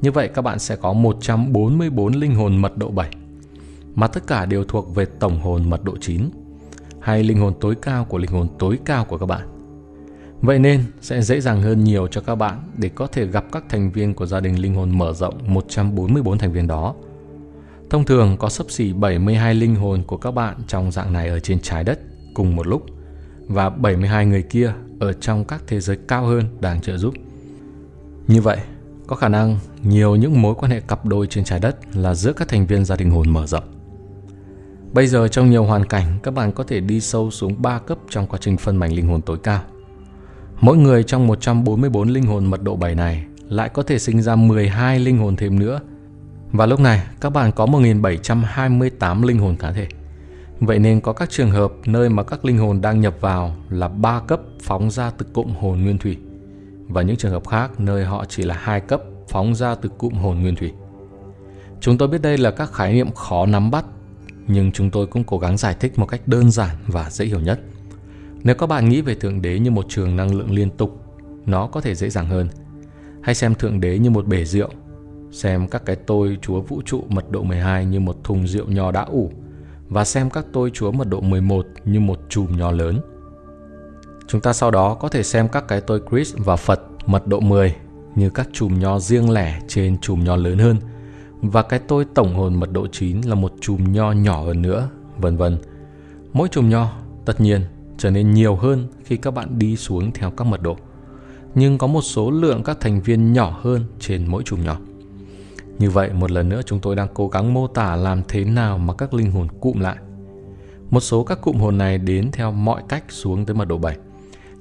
Như 0.00 0.10
vậy 0.10 0.28
các 0.34 0.42
bạn 0.42 0.58
sẽ 0.58 0.76
có 0.76 0.92
144 0.92 2.12
linh 2.12 2.34
hồn 2.34 2.56
mật 2.56 2.76
độ 2.76 2.90
7, 2.90 3.10
mà 3.94 4.06
tất 4.06 4.26
cả 4.26 4.46
đều 4.46 4.64
thuộc 4.64 4.94
về 4.94 5.04
tổng 5.04 5.40
hồn 5.40 5.70
mật 5.70 5.84
độ 5.84 5.96
9, 6.00 6.30
hay 7.00 7.22
linh 7.22 7.38
hồn 7.38 7.54
tối 7.60 7.74
cao 7.82 8.04
của 8.04 8.18
linh 8.18 8.30
hồn 8.30 8.48
tối 8.58 8.78
cao 8.84 9.04
của 9.04 9.18
các 9.18 9.26
bạn. 9.26 9.48
Vậy 10.40 10.58
nên 10.58 10.84
sẽ 11.00 11.22
dễ 11.22 11.40
dàng 11.40 11.62
hơn 11.62 11.84
nhiều 11.84 12.06
cho 12.06 12.20
các 12.20 12.34
bạn 12.34 12.62
để 12.76 12.88
có 12.88 13.06
thể 13.06 13.26
gặp 13.26 13.44
các 13.52 13.64
thành 13.68 13.90
viên 13.90 14.14
của 14.14 14.26
gia 14.26 14.40
đình 14.40 14.60
linh 14.60 14.74
hồn 14.74 14.98
mở 14.98 15.12
rộng 15.12 15.34
144 15.46 16.38
thành 16.38 16.52
viên 16.52 16.66
đó. 16.66 16.94
Thông 17.90 18.04
thường 18.04 18.36
có 18.36 18.48
sấp 18.48 18.70
xỉ 18.70 18.92
72 18.92 19.54
linh 19.54 19.74
hồn 19.74 20.02
của 20.02 20.16
các 20.16 20.30
bạn 20.30 20.56
trong 20.66 20.92
dạng 20.92 21.12
này 21.12 21.28
ở 21.28 21.40
trên 21.40 21.60
trái 21.60 21.84
đất 21.84 22.00
cùng 22.34 22.56
một 22.56 22.66
lúc 22.66 22.86
và 23.46 23.70
72 23.70 24.26
người 24.26 24.42
kia 24.42 24.72
ở 25.00 25.12
trong 25.12 25.44
các 25.44 25.62
thế 25.66 25.80
giới 25.80 25.96
cao 26.08 26.26
hơn 26.26 26.44
đang 26.60 26.80
trợ 26.80 26.96
giúp. 26.96 27.14
Như 28.28 28.40
vậy, 28.40 28.58
có 29.06 29.16
khả 29.16 29.28
năng 29.28 29.58
nhiều 29.82 30.16
những 30.16 30.42
mối 30.42 30.54
quan 30.54 30.72
hệ 30.72 30.80
cặp 30.80 31.06
đôi 31.06 31.26
trên 31.26 31.44
trái 31.44 31.60
đất 31.60 31.96
là 31.96 32.14
giữa 32.14 32.32
các 32.32 32.48
thành 32.48 32.66
viên 32.66 32.84
gia 32.84 32.96
đình 32.96 33.10
hồn 33.10 33.30
mở 33.30 33.46
rộng. 33.46 33.64
Bây 34.92 35.06
giờ 35.06 35.28
trong 35.28 35.50
nhiều 35.50 35.64
hoàn 35.64 35.86
cảnh, 35.86 36.18
các 36.22 36.34
bạn 36.34 36.52
có 36.52 36.64
thể 36.64 36.80
đi 36.80 37.00
sâu 37.00 37.30
xuống 37.30 37.62
3 37.62 37.78
cấp 37.78 37.98
trong 38.10 38.26
quá 38.26 38.38
trình 38.42 38.56
phân 38.56 38.76
mảnh 38.76 38.92
linh 38.92 39.06
hồn 39.06 39.22
tối 39.22 39.38
cao. 39.42 39.62
Mỗi 40.60 40.76
người 40.76 41.02
trong 41.02 41.26
144 41.26 42.08
linh 42.08 42.26
hồn 42.26 42.44
mật 42.44 42.62
độ 42.62 42.76
7 42.76 42.94
này 42.94 43.24
lại 43.48 43.68
có 43.68 43.82
thể 43.82 43.98
sinh 43.98 44.22
ra 44.22 44.36
12 44.36 44.98
linh 44.98 45.18
hồn 45.18 45.36
thêm 45.36 45.58
nữa. 45.58 45.80
Và 46.52 46.66
lúc 46.66 46.80
này 46.80 47.02
các 47.20 47.30
bạn 47.30 47.52
có 47.52 47.66
1728 47.66 49.22
linh 49.22 49.38
hồn 49.38 49.56
cá 49.56 49.72
thể. 49.72 49.88
Vậy 50.66 50.78
nên 50.78 51.00
có 51.00 51.12
các 51.12 51.30
trường 51.30 51.50
hợp 51.50 51.72
nơi 51.86 52.08
mà 52.08 52.22
các 52.22 52.44
linh 52.44 52.58
hồn 52.58 52.80
đang 52.80 53.00
nhập 53.00 53.14
vào 53.20 53.56
là 53.70 53.88
ba 53.88 54.20
cấp 54.20 54.40
phóng 54.62 54.90
ra 54.90 55.10
từ 55.10 55.26
cụm 55.32 55.48
hồn 55.60 55.82
nguyên 55.82 55.98
thủy 55.98 56.16
và 56.88 57.02
những 57.02 57.16
trường 57.16 57.32
hợp 57.32 57.48
khác 57.48 57.80
nơi 57.80 58.04
họ 58.04 58.24
chỉ 58.24 58.42
là 58.42 58.54
hai 58.60 58.80
cấp 58.80 59.02
phóng 59.28 59.54
ra 59.54 59.74
từ 59.74 59.88
cụm 59.88 60.12
hồn 60.14 60.40
nguyên 60.40 60.56
thủy. 60.56 60.72
Chúng 61.80 61.98
tôi 61.98 62.08
biết 62.08 62.22
đây 62.22 62.38
là 62.38 62.50
các 62.50 62.72
khái 62.72 62.92
niệm 62.92 63.12
khó 63.12 63.46
nắm 63.46 63.70
bắt, 63.70 63.84
nhưng 64.46 64.72
chúng 64.72 64.90
tôi 64.90 65.06
cũng 65.06 65.24
cố 65.24 65.38
gắng 65.38 65.56
giải 65.56 65.76
thích 65.80 65.98
một 65.98 66.06
cách 66.06 66.20
đơn 66.26 66.50
giản 66.50 66.76
và 66.86 67.10
dễ 67.10 67.24
hiểu 67.24 67.40
nhất. 67.40 67.60
Nếu 68.42 68.54
các 68.54 68.66
bạn 68.66 68.88
nghĩ 68.88 69.00
về 69.00 69.14
Thượng 69.14 69.42
Đế 69.42 69.58
như 69.58 69.70
một 69.70 69.86
trường 69.88 70.16
năng 70.16 70.34
lượng 70.34 70.50
liên 70.50 70.70
tục, 70.70 71.04
nó 71.46 71.66
có 71.66 71.80
thể 71.80 71.94
dễ 71.94 72.10
dàng 72.10 72.26
hơn. 72.26 72.48
Hay 73.22 73.34
xem 73.34 73.54
Thượng 73.54 73.80
Đế 73.80 73.98
như 73.98 74.10
một 74.10 74.26
bể 74.26 74.44
rượu, 74.44 74.68
xem 75.30 75.68
các 75.68 75.84
cái 75.84 75.96
tôi 75.96 76.38
Chúa 76.42 76.60
Vũ 76.60 76.82
trụ 76.84 77.04
mật 77.08 77.30
độ 77.30 77.42
12 77.42 77.84
như 77.84 78.00
một 78.00 78.24
thùng 78.24 78.46
rượu 78.46 78.66
nho 78.68 78.90
đã 78.90 79.02
ủ, 79.02 79.30
và 79.92 80.04
xem 80.04 80.30
các 80.30 80.46
tôi 80.52 80.70
Chúa 80.70 80.92
mật 80.92 81.08
độ 81.08 81.20
11 81.20 81.66
như 81.84 82.00
một 82.00 82.18
chùm 82.28 82.56
nho 82.56 82.70
lớn. 82.70 83.00
Chúng 84.26 84.40
ta 84.40 84.52
sau 84.52 84.70
đó 84.70 84.94
có 84.94 85.08
thể 85.08 85.22
xem 85.22 85.48
các 85.48 85.68
cái 85.68 85.80
tôi 85.80 86.00
Chris 86.10 86.34
và 86.36 86.56
Phật 86.56 86.80
mật 87.06 87.26
độ 87.26 87.40
10 87.40 87.74
như 88.14 88.30
các 88.30 88.48
chùm 88.52 88.78
nho 88.78 88.98
riêng 88.98 89.30
lẻ 89.30 89.60
trên 89.68 89.98
chùm 89.98 90.24
nho 90.24 90.36
lớn 90.36 90.58
hơn 90.58 90.76
và 91.42 91.62
cái 91.62 91.78
tôi 91.78 92.04
tổng 92.14 92.34
hồn 92.34 92.54
mật 92.54 92.72
độ 92.72 92.86
9 92.86 93.20
là 93.20 93.34
một 93.34 93.52
chùm 93.60 93.92
nho 93.92 94.12
nhỏ 94.12 94.42
hơn 94.42 94.62
nữa, 94.62 94.88
vân 95.18 95.36
vân. 95.36 95.58
Mỗi 96.32 96.48
chùm 96.48 96.68
nho 96.68 96.92
tất 97.24 97.40
nhiên 97.40 97.60
trở 97.98 98.10
nên 98.10 98.30
nhiều 98.30 98.56
hơn 98.56 98.86
khi 99.04 99.16
các 99.16 99.30
bạn 99.30 99.58
đi 99.58 99.76
xuống 99.76 100.12
theo 100.12 100.30
các 100.30 100.44
mật 100.44 100.62
độ. 100.62 100.76
Nhưng 101.54 101.78
có 101.78 101.86
một 101.86 102.02
số 102.02 102.30
lượng 102.30 102.62
các 102.62 102.80
thành 102.80 103.00
viên 103.00 103.32
nhỏ 103.32 103.60
hơn 103.62 103.84
trên 104.00 104.26
mỗi 104.26 104.42
chùm 104.42 104.64
nhỏ. 104.64 104.76
Như 105.78 105.90
vậy 105.90 106.12
một 106.12 106.30
lần 106.30 106.48
nữa 106.48 106.60
chúng 106.66 106.80
tôi 106.80 106.96
đang 106.96 107.08
cố 107.14 107.28
gắng 107.28 107.54
mô 107.54 107.66
tả 107.66 107.96
làm 107.96 108.22
thế 108.28 108.44
nào 108.44 108.78
mà 108.78 108.94
các 108.94 109.14
linh 109.14 109.30
hồn 109.30 109.48
cụm 109.60 109.80
lại. 109.80 109.96
Một 110.90 111.00
số 111.00 111.24
các 111.24 111.40
cụm 111.42 111.56
hồn 111.56 111.78
này 111.78 111.98
đến 111.98 112.30
theo 112.32 112.52
mọi 112.52 112.82
cách 112.88 113.04
xuống 113.08 113.46
tới 113.46 113.56
mật 113.56 113.68
độ 113.68 113.78
7, 113.78 113.96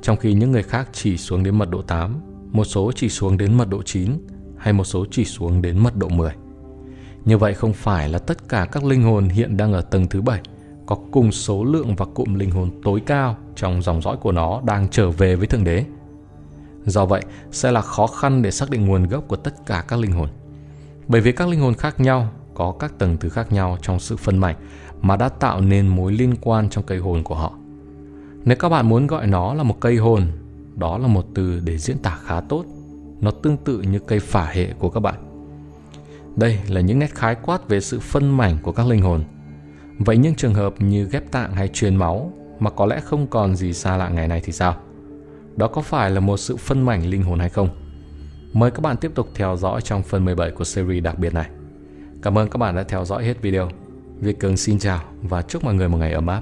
trong 0.01 0.17
khi 0.17 0.33
những 0.33 0.51
người 0.51 0.63
khác 0.63 0.89
chỉ 0.93 1.17
xuống 1.17 1.43
đến 1.43 1.57
mật 1.57 1.69
độ 1.69 1.81
8, 1.81 2.15
một 2.51 2.63
số 2.63 2.91
chỉ 2.95 3.09
xuống 3.09 3.37
đến 3.37 3.57
mật 3.57 3.69
độ 3.69 3.81
9 3.83 4.11
hay 4.57 4.73
một 4.73 4.83
số 4.83 5.05
chỉ 5.11 5.25
xuống 5.25 5.61
đến 5.61 5.77
mật 5.77 5.97
độ 5.97 6.09
10. 6.09 6.31
Như 7.25 7.37
vậy 7.37 7.53
không 7.53 7.73
phải 7.73 8.09
là 8.09 8.19
tất 8.19 8.49
cả 8.49 8.67
các 8.71 8.83
linh 8.83 9.03
hồn 9.03 9.29
hiện 9.29 9.57
đang 9.57 9.73
ở 9.73 9.81
tầng 9.81 10.07
thứ 10.07 10.21
7 10.21 10.41
có 10.85 10.97
cùng 11.11 11.31
số 11.31 11.63
lượng 11.63 11.95
và 11.95 12.05
cụm 12.05 12.33
linh 12.33 12.51
hồn 12.51 12.69
tối 12.83 13.01
cao 13.05 13.37
trong 13.55 13.81
dòng 13.81 14.01
dõi 14.01 14.17
của 14.17 14.31
nó 14.31 14.61
đang 14.65 14.87
trở 14.89 15.09
về 15.09 15.35
với 15.35 15.47
Thượng 15.47 15.63
Đế. 15.63 15.85
Do 16.85 17.05
vậy, 17.05 17.21
sẽ 17.51 17.71
là 17.71 17.81
khó 17.81 18.07
khăn 18.07 18.41
để 18.41 18.51
xác 18.51 18.69
định 18.69 18.85
nguồn 18.85 19.07
gốc 19.07 19.23
của 19.27 19.35
tất 19.35 19.65
cả 19.65 19.83
các 19.87 19.99
linh 19.99 20.11
hồn. 20.11 20.29
Bởi 21.11 21.21
vì 21.21 21.31
các 21.31 21.47
linh 21.47 21.59
hồn 21.59 21.73
khác 21.73 21.99
nhau 21.99 22.29
có 22.53 22.71
các 22.79 22.99
tầng 22.99 23.17
thứ 23.17 23.29
khác 23.29 23.51
nhau 23.51 23.77
trong 23.81 23.99
sự 23.99 24.17
phân 24.17 24.37
mảnh 24.37 24.55
mà 25.01 25.15
đã 25.15 25.29
tạo 25.29 25.61
nên 25.61 25.87
mối 25.87 26.13
liên 26.13 26.35
quan 26.41 26.69
trong 26.69 26.83
cây 26.83 26.97
hồn 26.97 27.23
của 27.23 27.35
họ. 27.35 27.53
Nếu 28.45 28.57
các 28.57 28.69
bạn 28.69 28.89
muốn 28.89 29.07
gọi 29.07 29.27
nó 29.27 29.53
là 29.53 29.63
một 29.63 29.79
cây 29.79 29.97
hồn, 29.97 30.27
đó 30.75 30.97
là 30.97 31.07
một 31.07 31.25
từ 31.33 31.59
để 31.59 31.77
diễn 31.77 31.97
tả 31.97 32.17
khá 32.23 32.41
tốt. 32.41 32.65
Nó 33.21 33.31
tương 33.31 33.57
tự 33.57 33.81
như 33.81 33.99
cây 33.99 34.19
phả 34.19 34.45
hệ 34.45 34.73
của 34.79 34.89
các 34.89 34.99
bạn. 34.99 35.15
Đây 36.35 36.59
là 36.67 36.81
những 36.81 36.99
nét 36.99 37.15
khái 37.15 37.35
quát 37.35 37.69
về 37.69 37.79
sự 37.79 37.99
phân 37.99 38.37
mảnh 38.37 38.57
của 38.61 38.71
các 38.71 38.87
linh 38.87 39.01
hồn. 39.01 39.23
Vậy 39.99 40.17
những 40.17 40.35
trường 40.35 40.53
hợp 40.53 40.73
như 40.79 41.09
ghép 41.11 41.31
tạng 41.31 41.53
hay 41.53 41.67
truyền 41.67 41.95
máu 41.95 42.33
mà 42.59 42.69
có 42.69 42.85
lẽ 42.85 42.99
không 42.99 43.27
còn 43.27 43.55
gì 43.55 43.73
xa 43.73 43.97
lạ 43.97 44.09
ngày 44.09 44.27
nay 44.27 44.41
thì 44.43 44.51
sao? 44.51 44.75
Đó 45.55 45.67
có 45.67 45.81
phải 45.81 46.11
là 46.11 46.19
một 46.19 46.37
sự 46.37 46.57
phân 46.57 46.81
mảnh 46.81 47.05
linh 47.05 47.23
hồn 47.23 47.39
hay 47.39 47.49
không? 47.49 47.69
Mời 48.53 48.71
các 48.71 48.79
bạn 48.81 48.97
tiếp 48.97 49.11
tục 49.15 49.29
theo 49.35 49.57
dõi 49.57 49.81
trong 49.81 50.03
phần 50.03 50.25
17 50.25 50.51
của 50.51 50.63
series 50.63 51.03
đặc 51.03 51.19
biệt 51.19 51.33
này. 51.33 51.49
Cảm 52.21 52.37
ơn 52.37 52.49
các 52.49 52.57
bạn 52.57 52.75
đã 52.75 52.83
theo 52.83 53.05
dõi 53.05 53.25
hết 53.25 53.41
video. 53.41 53.69
Việt 54.19 54.39
Cường 54.39 54.57
xin 54.57 54.79
chào 54.79 55.03
và 55.21 55.41
chúc 55.41 55.63
mọi 55.63 55.73
người 55.73 55.89
một 55.89 55.97
ngày 55.97 56.11
ấm 56.11 56.27
áp. 56.27 56.41